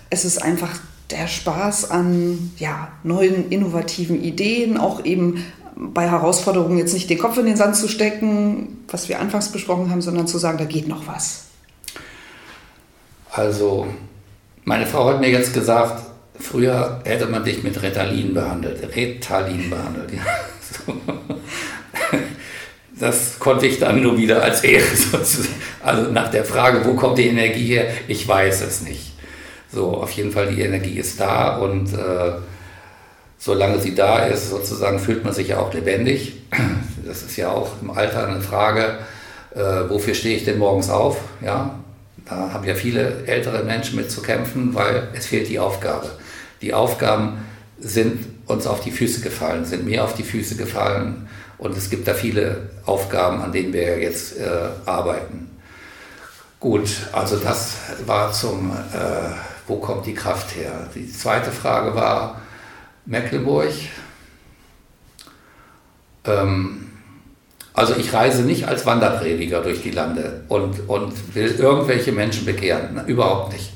[0.09, 0.71] Es ist einfach
[1.11, 5.43] der Spaß an ja, neuen, innovativen Ideen, auch eben
[5.75, 9.89] bei Herausforderungen jetzt nicht den Kopf in den Sand zu stecken, was wir anfangs besprochen
[9.89, 11.45] haben, sondern zu sagen, da geht noch was.
[13.31, 13.87] Also,
[14.63, 16.03] meine Frau hat mir jetzt gesagt,
[16.39, 20.11] früher hätte man dich mit Retalin behandelt, Retalin behandelt.
[20.13, 20.93] Ja.
[22.97, 25.53] Das konnte ich dann nur wieder als Ehre sozusagen.
[25.83, 27.87] Also nach der Frage, wo kommt die Energie her?
[28.07, 29.13] Ich weiß es nicht.
[29.71, 32.31] So, auf jeden Fall, die Energie ist da und äh,
[33.45, 36.33] solange sie da ist, sozusagen fühlt man sich ja auch lebendig.
[37.05, 38.97] Das ist ja auch im Alter eine Frage,
[39.53, 41.19] äh, wofür stehe ich denn morgens auf?
[41.39, 41.75] Ja,
[42.27, 46.09] da haben ja viele ältere Menschen mit zu kämpfen, weil es fehlt die Aufgabe.
[46.63, 47.45] Die Aufgaben
[47.77, 51.29] sind uns auf die Füße gefallen, sind mir auf die Füße gefallen
[51.59, 54.47] und es gibt da viele Aufgaben, an denen wir jetzt äh,
[54.87, 55.51] arbeiten.
[56.59, 57.75] Gut, also das
[58.07, 59.29] war zum, äh,
[59.67, 60.89] wo kommt die Kraft her?
[60.95, 62.41] Die zweite Frage war
[63.05, 63.71] Mecklenburg.
[66.25, 66.91] Ähm,
[67.73, 72.89] also ich reise nicht als Wanderprediger durch die Lande und, und will irgendwelche Menschen bekehren,
[72.93, 73.73] Na, überhaupt nicht.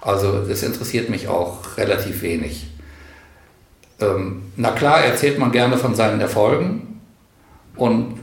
[0.00, 2.66] Also das interessiert mich auch relativ wenig.
[4.00, 6.92] Ähm, na klar, erzählt man gerne von seinen Erfolgen,
[7.76, 8.18] und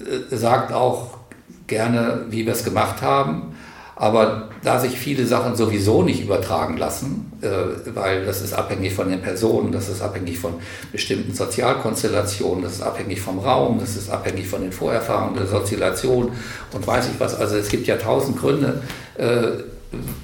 [0.00, 1.18] äh, sagt auch
[1.66, 3.54] gerne, wie wir es gemacht haben.
[4.00, 9.10] Aber da sich viele Sachen sowieso nicht übertragen lassen, äh, weil das ist abhängig von
[9.10, 10.54] den Personen, das ist abhängig von
[10.90, 16.32] bestimmten Sozialkonstellationen, das ist abhängig vom Raum, das ist abhängig von den Vorerfahrungen der Sozialisation
[16.72, 17.38] und weiß ich was.
[17.38, 18.80] Also es gibt ja tausend Gründe,
[19.18, 19.48] äh,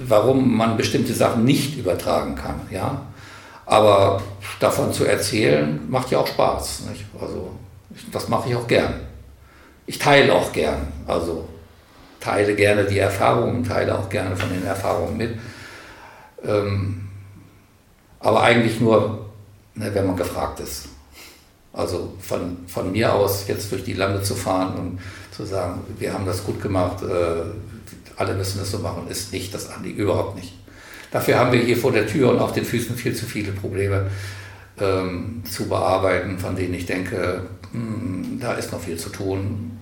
[0.09, 2.63] warum man bestimmte Sachen nicht übertragen kann.
[2.71, 3.03] Ja?
[3.67, 4.23] Aber
[4.59, 6.85] davon zu erzählen, macht ja auch Spaß.
[6.89, 7.05] Nicht?
[7.21, 7.51] Also
[8.11, 8.95] das mache ich auch gern.
[9.85, 10.81] Ich teile auch gern.
[11.07, 11.47] Also
[12.27, 15.39] teile gerne die Erfahrungen, teile auch gerne von den Erfahrungen mit.
[16.45, 17.09] Ähm,
[18.19, 19.27] aber eigentlich nur,
[19.77, 20.89] ne, wenn man gefragt ist.
[21.73, 24.99] Also von, von mir aus jetzt durch die Lande zu fahren und
[25.31, 27.45] zu sagen, wir haben das gut gemacht, äh,
[28.17, 30.55] alle müssen das so machen, ist nicht das Anliegen, überhaupt nicht.
[31.13, 34.11] Dafür haben wir hier vor der Tür und auf den Füßen viel zu viele Probleme
[34.81, 39.79] ähm, zu bearbeiten, von denen ich denke, hm, da ist noch viel zu tun.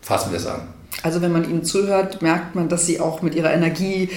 [0.00, 0.75] Fassen wir es an.
[1.02, 4.08] Also wenn man Ihnen zuhört, merkt man, dass Sie auch mit Ihrer Energie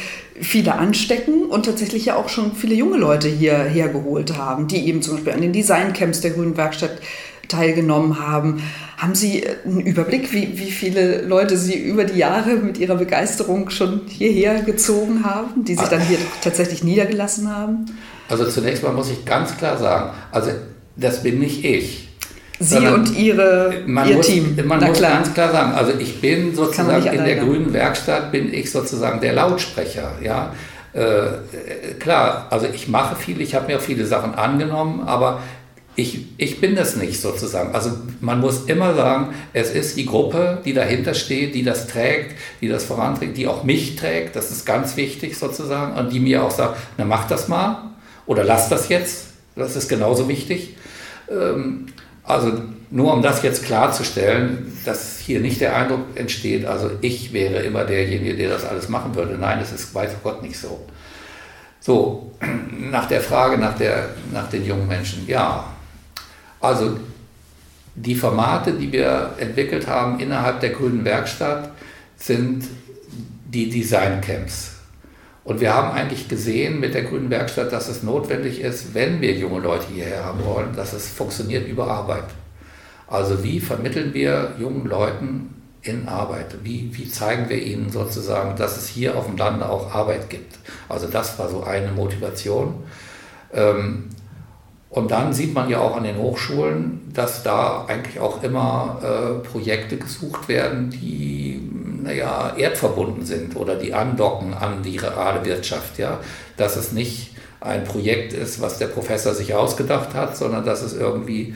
[0.41, 5.01] viele anstecken und tatsächlich ja auch schon viele junge Leute hierher geholt haben, die eben
[5.01, 6.99] zum Beispiel an den Designcamps der Grünen Werkstatt
[7.47, 8.61] teilgenommen haben.
[8.97, 13.69] Haben Sie einen Überblick, wie, wie viele Leute Sie über die Jahre mit Ihrer Begeisterung
[13.69, 17.85] schon hierher gezogen haben, die sich dann hier tatsächlich niedergelassen haben?
[18.29, 20.51] Also zunächst mal muss ich ganz klar sagen, also
[20.95, 22.08] das bin nicht ich.
[22.59, 24.55] Sie und ihre, Ihr muss, Team.
[24.65, 25.11] Man Na muss klar.
[25.13, 29.33] ganz klar sagen, also ich bin sozusagen in der grünen Werkstatt, bin ich sozusagen der
[29.33, 30.11] Lautsprecher.
[30.21, 30.53] Ja?
[30.91, 35.39] Äh, klar, also ich mache viel, ich habe mir auch viele Sachen angenommen, aber
[35.95, 37.73] ich, ich bin das nicht sozusagen.
[37.73, 37.91] Also
[38.21, 42.67] man muss immer sagen, es ist die Gruppe, die dahinter steht, die das trägt, die
[42.67, 46.51] das voranträgt, die auch mich trägt, das ist ganz wichtig sozusagen, und die mir auch
[46.51, 47.91] sagt, na mach das mal
[48.25, 50.75] oder lass das jetzt, das ist genauso wichtig.
[51.29, 51.87] Ähm,
[52.29, 52.61] also
[52.91, 57.83] nur um das jetzt klarzustellen, dass hier nicht der Eindruck entsteht, also ich wäre immer
[57.85, 59.35] derjenige, der das alles machen würde.
[59.35, 60.85] Nein, das ist weiß Gott nicht so.
[61.79, 62.31] So,
[62.91, 65.65] nach der Frage nach, der, nach den jungen Menschen, ja.
[66.61, 66.99] Also
[67.95, 71.71] die Formate, die wir entwickelt haben innerhalb der Grünen Werkstatt,
[72.15, 72.65] sind
[73.45, 74.78] die Design-Camps.
[75.49, 79.33] Und wir haben eigentlich gesehen mit der Grünen Werkstatt, dass es notwendig ist, wenn wir
[79.33, 82.25] junge Leute hierher haben wollen, dass es funktioniert über Arbeit.
[83.07, 86.57] Also wie vermitteln wir jungen Leuten in Arbeit?
[86.61, 90.59] Wie, wie zeigen wir ihnen sozusagen, dass es hier auf dem Lande auch Arbeit gibt?
[90.87, 92.83] Also das war so eine Motivation.
[93.51, 94.09] Ähm,
[94.91, 99.47] und dann sieht man ja auch an den Hochschulen, dass da eigentlich auch immer äh,
[99.47, 101.59] Projekte gesucht werden, die
[102.09, 105.99] naja, erdverbunden sind oder die andocken an die reale Wirtschaft.
[105.99, 106.19] Ja?
[106.57, 110.93] Dass es nicht ein Projekt ist, was der Professor sich ausgedacht hat, sondern dass es
[110.93, 111.53] irgendwie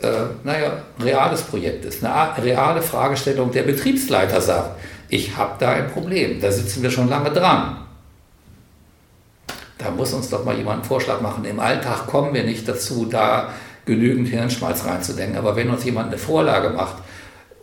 [0.00, 0.08] äh,
[0.42, 3.52] naja, ein reales Projekt ist, eine reale Fragestellung.
[3.52, 7.76] Der Betriebsleiter sagt, ich habe da ein Problem, da sitzen wir schon lange dran.
[9.76, 11.44] Da muss uns doch mal jemand einen Vorschlag machen.
[11.44, 13.50] Im Alltag kommen wir nicht dazu, da
[13.84, 15.36] genügend Hirnschmalz reinzudenken.
[15.36, 17.03] Aber wenn uns jemand eine Vorlage macht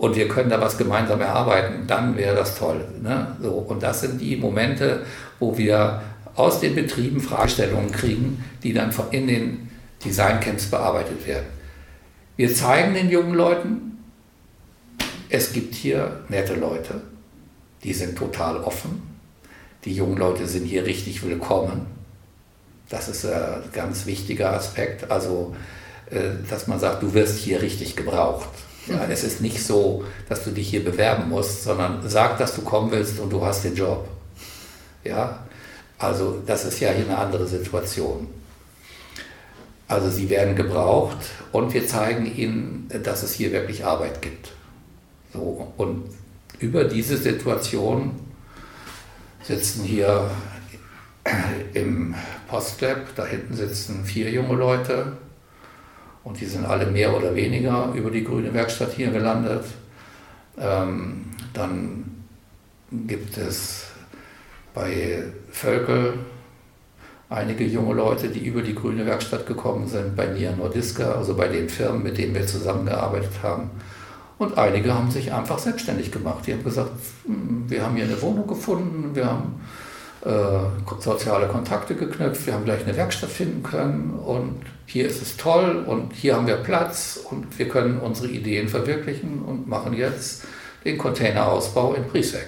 [0.02, 2.84] und wir können da was gemeinsam erarbeiten, dann wäre das toll.
[3.04, 3.36] Ne?
[3.40, 5.06] So, und das sind die Momente,
[5.40, 6.02] wo wir
[6.34, 9.70] aus den Betrieben Fragestellungen kriegen, die dann in den
[10.04, 11.46] Designcamps bearbeitet werden.
[12.36, 14.00] Wir zeigen den jungen Leuten,
[15.30, 17.02] es gibt hier nette Leute,
[17.84, 19.04] die sind total offen.
[19.86, 21.86] Die jungen Leute sind hier richtig willkommen.
[22.90, 25.12] Das ist ein ganz wichtiger Aspekt.
[25.12, 25.56] Also,
[26.10, 28.50] äh, dass man sagt, du wirst hier richtig gebraucht.
[28.88, 32.62] Ja, es ist nicht so, dass du dich hier bewerben musst, sondern sag, dass du
[32.62, 34.08] kommen willst und du hast den Job.
[35.04, 35.46] Ja,
[36.00, 38.28] also das ist ja hier eine andere Situation.
[39.88, 41.18] Also sie werden gebraucht
[41.52, 44.52] und wir zeigen ihnen, dass es hier wirklich Arbeit gibt.
[45.34, 46.06] So, und
[46.60, 48.20] über diese Situation
[49.44, 50.30] sitzen hier
[51.74, 52.16] im
[52.48, 55.18] Postlab, da hinten sitzen vier junge Leute
[56.24, 59.66] und die sind alle mehr oder weniger über die grüne Werkstatt hier gelandet.
[60.60, 62.26] Ähm, dann
[62.92, 63.88] gibt es
[64.74, 66.14] bei Völkel
[67.30, 71.48] einige junge Leute, die über die grüne Werkstatt gekommen sind, bei Nia Nordiska, also bei
[71.48, 73.72] den Firmen, mit denen wir zusammengearbeitet haben.
[74.38, 76.46] Und einige haben sich einfach selbstständig gemacht.
[76.46, 76.92] Die haben gesagt,
[77.26, 79.62] hm, wir haben hier eine Wohnung gefunden, wir haben
[81.00, 85.84] soziale Kontakte geknüpft, wir haben gleich eine Werkstatt finden können und hier ist es toll
[85.88, 90.44] und hier haben wir Platz und wir können unsere Ideen verwirklichen und machen jetzt
[90.86, 92.48] den Containerausbau in Priesweg.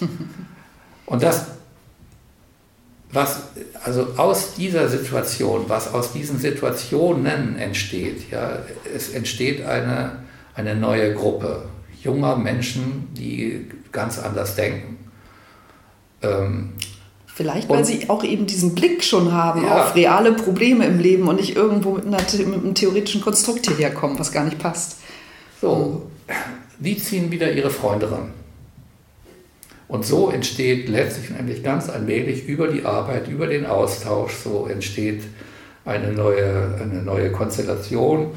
[1.06, 1.46] und das,
[3.10, 3.44] was
[3.84, 8.58] also aus dieser Situation, was aus diesen Situationen entsteht, ja,
[8.94, 10.24] es entsteht eine,
[10.54, 11.66] eine neue Gruppe
[12.02, 14.98] junger Menschen, die ganz anders denken.
[16.22, 16.74] Ähm,
[17.34, 19.82] Vielleicht, weil und, sie auch eben diesen Blick schon haben ja.
[19.86, 23.92] auf reale Probleme im Leben und nicht irgendwo mit, einer, mit einem theoretischen Konstrukt hierher
[23.92, 24.98] kommen, was gar nicht passt.
[25.60, 26.02] So,
[26.78, 28.30] die ziehen wieder ihre Freunde ran.
[29.88, 35.22] Und so entsteht letztlich nämlich ganz allmählich über die Arbeit, über den Austausch, so entsteht
[35.84, 38.28] eine neue, eine neue Konstellation,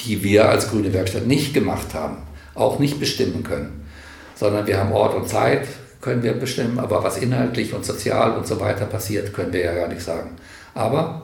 [0.00, 2.18] die wir als Grüne Werkstatt nicht gemacht haben,
[2.54, 3.86] auch nicht bestimmen können,
[4.34, 5.66] sondern wir haben Ort und Zeit
[6.06, 9.74] können wir bestimmen, aber was inhaltlich und sozial und so weiter passiert, können wir ja
[9.74, 10.30] gar nicht sagen.
[10.72, 11.22] Aber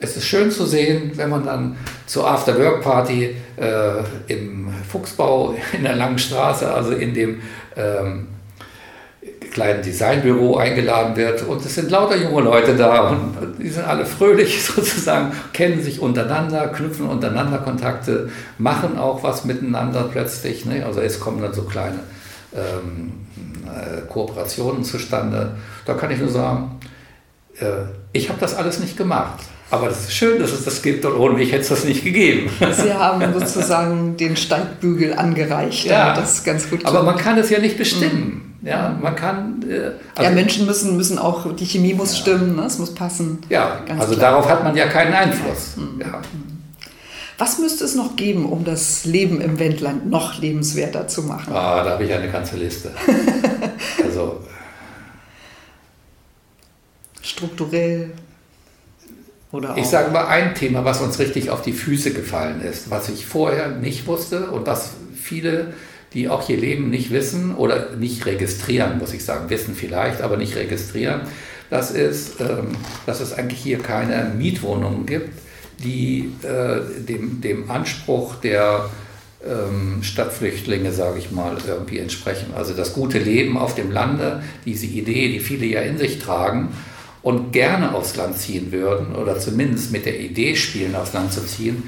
[0.00, 1.76] es ist schön zu sehen, wenn man dann
[2.06, 7.42] zur After-Work-Party äh, im Fuchsbau in der Langen Straße, also in dem
[7.76, 8.28] ähm,
[9.52, 14.06] kleinen Designbüro eingeladen wird und es sind lauter junge Leute da und die sind alle
[14.06, 20.64] fröhlich sozusagen, kennen sich untereinander, knüpfen untereinander Kontakte, machen auch was miteinander plötzlich.
[20.64, 20.86] Ne?
[20.86, 21.98] Also es kommen dann so kleine
[22.54, 23.21] ähm, äh,
[24.08, 25.56] Kooperationen zustande.
[25.84, 26.78] Da kann ich nur sagen,
[27.58, 27.64] äh,
[28.12, 29.40] ich habe das alles nicht gemacht.
[29.70, 32.04] Aber es ist schön, dass es das gibt und ohne mich hätte es das nicht
[32.04, 32.50] gegeben.
[32.72, 35.86] Sie haben sozusagen den Steigbügel angereicht.
[35.86, 36.84] Ja, das ist ganz gut.
[36.84, 38.56] Aber man kann es ja nicht bestimmen.
[38.60, 38.68] Mhm.
[38.68, 39.64] Ja, man kann.
[39.68, 42.20] Äh, also ja, Menschen müssen, müssen auch, die Chemie muss ja.
[42.20, 42.64] stimmen, ne?
[42.66, 43.38] es muss passen.
[43.48, 44.32] Ja, also klar.
[44.32, 45.76] darauf hat man ja keinen Einfluss.
[45.76, 46.00] Mhm.
[46.00, 46.20] Ja.
[47.38, 51.52] Was müsste es noch geben, um das Leben im Wendland noch lebenswerter zu machen?
[51.52, 52.92] Ah, da habe ich eine ganze Liste.
[54.04, 54.40] also
[57.22, 58.10] strukturell
[59.50, 63.08] oder Ich sage mal ein Thema, was uns richtig auf die Füße gefallen ist, was
[63.08, 65.74] ich vorher nicht wusste und was viele,
[66.14, 70.36] die auch hier leben, nicht wissen oder nicht registrieren, muss ich sagen, wissen vielleicht, aber
[70.36, 71.22] nicht registrieren.
[71.70, 72.76] Das ist, ähm,
[73.06, 75.30] dass es eigentlich hier keine Mietwohnungen gibt
[75.82, 78.88] die äh, dem, dem Anspruch der
[79.46, 82.54] ähm, Stadtflüchtlinge, sage ich mal, irgendwie entsprechen.
[82.56, 86.68] Also das gute Leben auf dem Lande, diese Idee, die viele ja in sich tragen
[87.22, 91.44] und gerne aufs Land ziehen würden oder zumindest mit der Idee spielen, aufs Land zu
[91.46, 91.84] ziehen.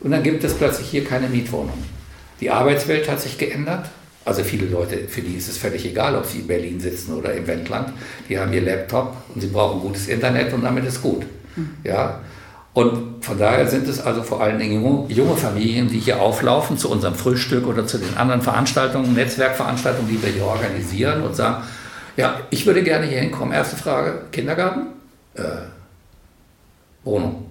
[0.00, 1.82] Und dann gibt es plötzlich hier keine Mietwohnung.
[2.40, 3.88] Die Arbeitswelt hat sich geändert.
[4.24, 7.32] Also viele Leute, für die ist es völlig egal, ob sie in Berlin sitzen oder
[7.32, 7.92] im Wendland.
[8.28, 11.24] Die haben ihr Laptop und sie brauchen gutes Internet und damit ist gut.
[11.54, 11.70] Hm.
[11.84, 12.20] Ja,
[12.76, 16.90] und von daher sind es also vor allen Dingen junge Familien, die hier auflaufen zu
[16.90, 21.64] unserem Frühstück oder zu den anderen Veranstaltungen, Netzwerkveranstaltungen, die wir hier organisieren und sagen,
[22.18, 23.54] ja, ich würde gerne hier hinkommen.
[23.54, 24.88] Erste Frage, Kindergarten?
[25.32, 25.42] Äh,
[27.02, 27.46] Wohnung.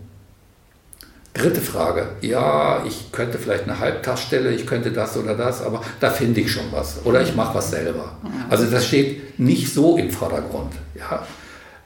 [1.34, 6.12] Dritte Frage, ja, ich könnte vielleicht eine Halbtagsstelle, ich könnte das oder das, aber da
[6.12, 7.04] finde ich schon was.
[7.04, 8.16] Oder ich mache was selber.
[8.52, 10.74] Also das steht nicht so im Vordergrund.
[10.96, 11.26] Ja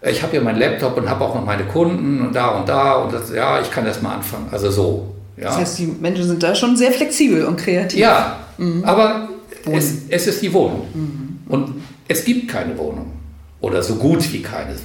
[0.02, 2.96] ich habe hier meinen Laptop und habe auch noch meine Kunden und da und da
[2.96, 4.48] und das, ja, ich kann das mal anfangen.
[4.52, 5.16] Also so.
[5.36, 5.46] Ja.
[5.46, 8.00] Das heißt, die Menschen sind da schon sehr flexibel und kreativ.
[8.00, 8.40] Ja,
[8.84, 9.30] aber
[9.72, 10.88] es, es ist die Wohnung.
[11.48, 13.14] Und es gibt keine Wohnung.
[13.62, 14.76] Oder so gut wie keine.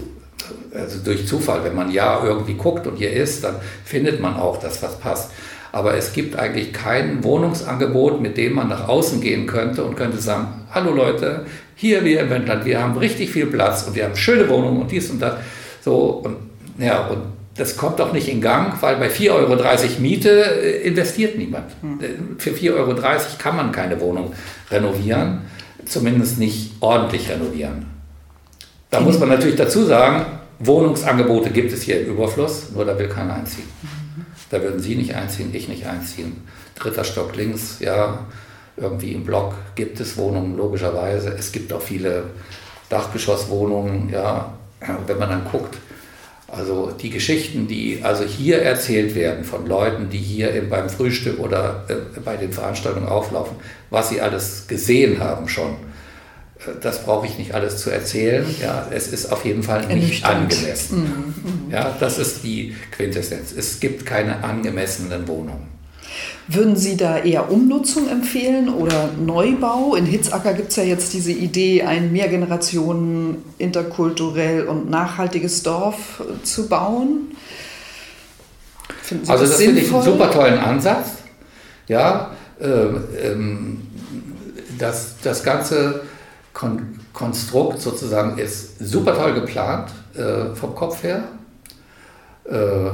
[0.75, 4.59] Also durch Zufall, wenn man ja irgendwie guckt und hier ist, dann findet man auch
[4.59, 5.31] das, was passt.
[5.73, 10.19] Aber es gibt eigentlich kein Wohnungsangebot, mit dem man nach außen gehen könnte und könnte
[10.19, 11.47] sagen, hallo Leute,
[11.85, 14.91] hier wir im Wendland, wir haben richtig viel Platz und wir haben schöne Wohnungen und
[14.91, 15.35] dies und das.
[15.83, 16.37] So, und
[16.79, 17.19] ja, und
[17.57, 21.71] das kommt doch nicht in Gang, weil bei 4,30 Euro Miete äh, investiert niemand.
[22.01, 22.95] Äh, Für 4,30 Euro
[23.39, 24.33] kann man keine Wohnung
[24.71, 25.43] renovieren,
[25.85, 27.85] zumindest nicht ordentlich renovieren.
[28.89, 30.25] Da muss man natürlich dazu sagen,
[30.61, 33.69] Wohnungsangebote gibt es hier im Überfluss, nur da will keiner einziehen.
[34.51, 36.45] Da würden Sie nicht einziehen, ich nicht einziehen.
[36.77, 38.21] Dritter Stock links, ja,
[38.77, 41.35] irgendwie im Block gibt es Wohnungen, logischerweise.
[41.39, 42.25] Es gibt auch viele
[42.89, 44.55] Dachgeschosswohnungen, ja.
[45.07, 45.79] Wenn man dann guckt,
[46.49, 51.41] also die Geschichten, die also hier erzählt werden von Leuten, die hier im, beim Frühstück
[51.41, 53.57] oder äh, bei den Veranstaltungen auflaufen,
[53.91, 55.71] was sie alles gesehen haben schon,
[56.59, 58.45] äh, das brauche ich nicht alles zu erzählen.
[58.63, 61.69] Ja, es ist auf jeden Fall nicht angemessen.
[61.71, 63.53] Ja, das ist die Quintessenz.
[63.53, 65.74] Es gibt keine angemessenen Wohnungen.
[66.47, 69.95] Würden Sie da eher Umnutzung empfehlen oder Neubau?
[69.95, 76.43] In Hitzacker gibt es ja jetzt diese Idee, ein Mehrgenerationen, interkulturell und nachhaltiges Dorf äh,
[76.45, 77.37] zu bauen.
[79.03, 81.09] Finden Sie Also das finde ich einen super tollen Ansatz.
[81.89, 83.83] Ja, ähm, ähm,
[84.79, 86.03] das, das ganze
[86.53, 91.23] Kon Konstrukt sozusagen ist super toll geplant äh, vom Kopf her.
[92.45, 92.91] Äh,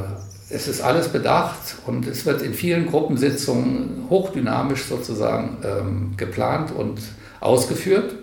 [0.50, 7.00] es ist alles bedacht und es wird in vielen Gruppensitzungen hochdynamisch sozusagen ähm, geplant und
[7.40, 8.16] ausgeführt.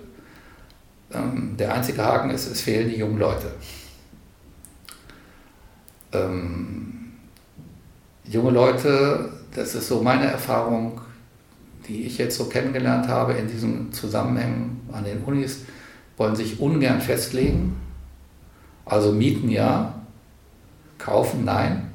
[1.14, 3.52] Ähm, der einzige Haken ist, es fehlen die jungen Leute.
[6.12, 7.14] Ähm,
[8.26, 11.00] junge Leute, das ist so meine Erfahrung,
[11.88, 15.62] die ich jetzt so kennengelernt habe in diesen Zusammenhängen an den Unis,
[16.18, 17.78] wollen sich ungern festlegen.
[18.84, 19.96] Also mieten ja,
[20.98, 21.87] kaufen nein.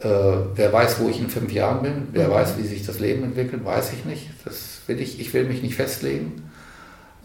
[0.00, 0.08] Äh,
[0.54, 3.64] wer weiß, wo ich in fünf Jahren bin, wer weiß, wie sich das Leben entwickelt,
[3.64, 4.28] weiß ich nicht.
[4.44, 6.42] Das will ich, ich will mich nicht festlegen.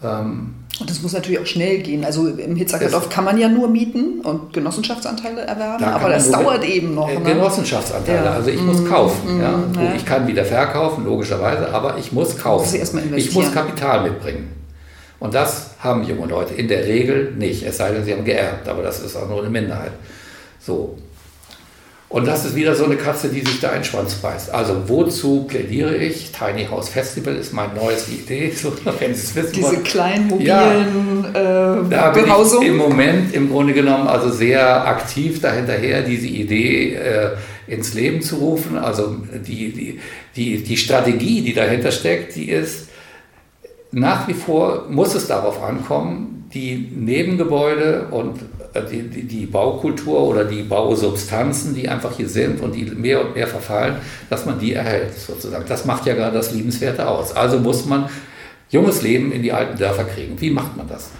[0.04, 2.04] Ähm, Und das muss natürlich auch schnell gehen.
[2.04, 6.10] Also im Hitzacker Das- Dorf kann man ja nur mieten und Genossenschaftsanteile erwerben, Da aber
[6.10, 7.08] das dauert eben noch.
[7.08, 7.32] Äh, Ne?
[7.32, 8.26] Genossenschaftsanteile.
[8.26, 8.32] Ja.
[8.32, 9.40] Also ich muss kaufen.
[9.40, 9.56] Ja.
[9.56, 9.94] mm, Gut, ja.
[9.94, 12.78] Ich kann wieder verkaufen, logischerweise, aber ich muss kaufen.
[13.16, 14.50] Ich muss Kapital mitbringen.
[15.18, 18.68] Und das haben junge Leute in der Regel nicht, es sei denn, sie haben geerbt,
[18.68, 19.92] aber das ist auch nur eine Minderheit.
[20.60, 20.98] So.
[22.16, 24.50] Und das ist wieder so eine Katze, die sich da einen Schwanz beißt.
[24.54, 26.32] Also wozu plädiere ich?
[26.32, 29.82] Tiny House Festival ist meine neueste Idee, so, wenn Sie es wissen Diese wollen.
[29.84, 30.64] kleinen Ja.
[30.64, 32.76] mobilen äh, Da bin ich im.
[32.78, 37.30] Moment im Grunde genommen also sehr aktiv dahinterher, diese Idee äh,
[37.66, 38.78] ins Leben zu rufen.
[38.78, 39.16] Also
[39.46, 40.00] die, die,
[40.36, 42.88] die, die Strategie, die dahinter steckt, die ist
[43.92, 48.40] nach wie vor, muss es darauf ankommen, die Nebengebäude und
[48.80, 53.34] die, die, die Baukultur oder die Bausubstanzen, die einfach hier sind und die mehr und
[53.34, 53.96] mehr verfallen,
[54.30, 55.64] dass man die erhält sozusagen.
[55.68, 57.34] Das macht ja gerade das Liebenswerte aus.
[57.34, 58.08] Also muss man
[58.70, 60.40] junges Leben in die alten Dörfer kriegen.
[60.40, 61.10] Wie macht man das?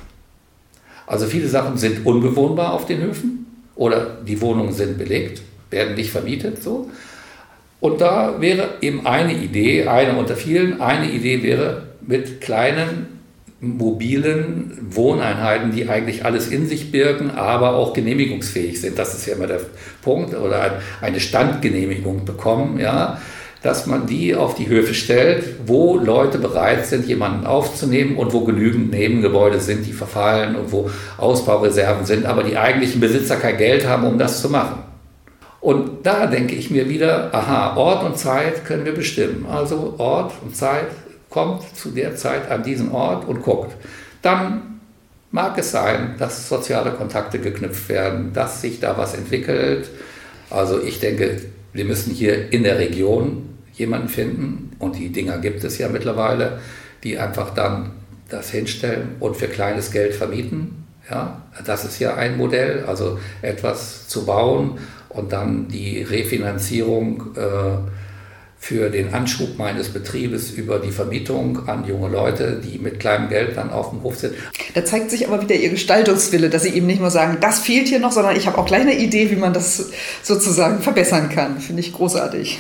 [1.07, 3.47] Also viele Sachen sind unbewohnbar auf den Höfen
[3.77, 6.91] oder die Wohnungen sind belegt, werden nicht vermietet so.
[7.79, 13.16] Und da wäre eben eine Idee, eine unter vielen, eine Idee wäre mit kleinen
[13.61, 18.99] mobilen Wohneinheiten, die eigentlich alles in sich birgen, aber auch genehmigungsfähig sind.
[18.99, 19.61] Das ist ja immer der
[20.03, 23.19] Punkt oder ein, eine Standgenehmigung bekommen, ja,
[23.63, 28.41] dass man die auf die Höfe stellt, wo Leute bereit sind, jemanden aufzunehmen und wo
[28.41, 33.89] genügend Nebengebäude sind, die verfallen und wo Ausbaureserven sind, aber die eigentlichen Besitzer kein Geld
[33.89, 34.83] haben, um das zu machen.
[35.61, 39.47] Und da denke ich mir wieder, aha, Ort und Zeit können wir bestimmen.
[39.51, 40.87] Also Ort und Zeit
[41.37, 43.77] kommt zu der Zeit an diesen Ort und guckt.
[44.23, 44.81] Dann
[45.31, 49.91] mag es sein, dass soziale Kontakte geknüpft werden, dass sich da was entwickelt.
[50.49, 51.43] Also ich denke,
[51.75, 56.59] wir müssen hier in der Region jemanden finden und die Dinger gibt es ja mittlerweile,
[57.05, 57.91] die einfach dann
[58.31, 60.87] das hinstellen und für kleines Geld vermieten.
[61.11, 64.79] Ja, das ist ja ein Modell, also etwas zu bauen
[65.11, 68.06] und dann die Refinanzierung äh,
[68.67, 73.57] für den Anschub meines Betriebes über die Vermietung an junge Leute, die mit kleinem Geld
[73.57, 74.35] dann auf dem Hof sind.
[74.75, 77.87] Da zeigt sich aber wieder Ihr Gestaltungswille, dass Sie eben nicht nur sagen, das fehlt
[77.87, 79.91] hier noch, sondern ich habe auch gleich eine Idee, wie man das
[80.25, 81.61] sozusagen verbessern kann.
[81.61, 82.59] Finde ich großartig.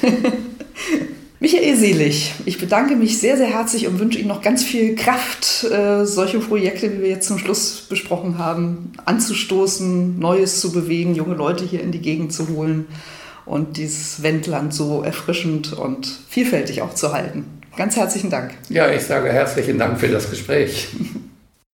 [1.41, 5.65] Michael Selig, ich bedanke mich sehr, sehr herzlich und wünsche Ihnen noch ganz viel Kraft,
[5.65, 11.35] äh, solche Projekte, wie wir jetzt zum Schluss besprochen haben, anzustoßen, Neues zu bewegen, junge
[11.35, 12.87] Leute hier in die Gegend zu holen
[13.47, 17.45] und dieses Wendland so erfrischend und vielfältig auch zu halten.
[17.77, 18.53] Ganz herzlichen Dank.
[18.69, 20.89] Ja, ich sage herzlichen Dank für das Gespräch.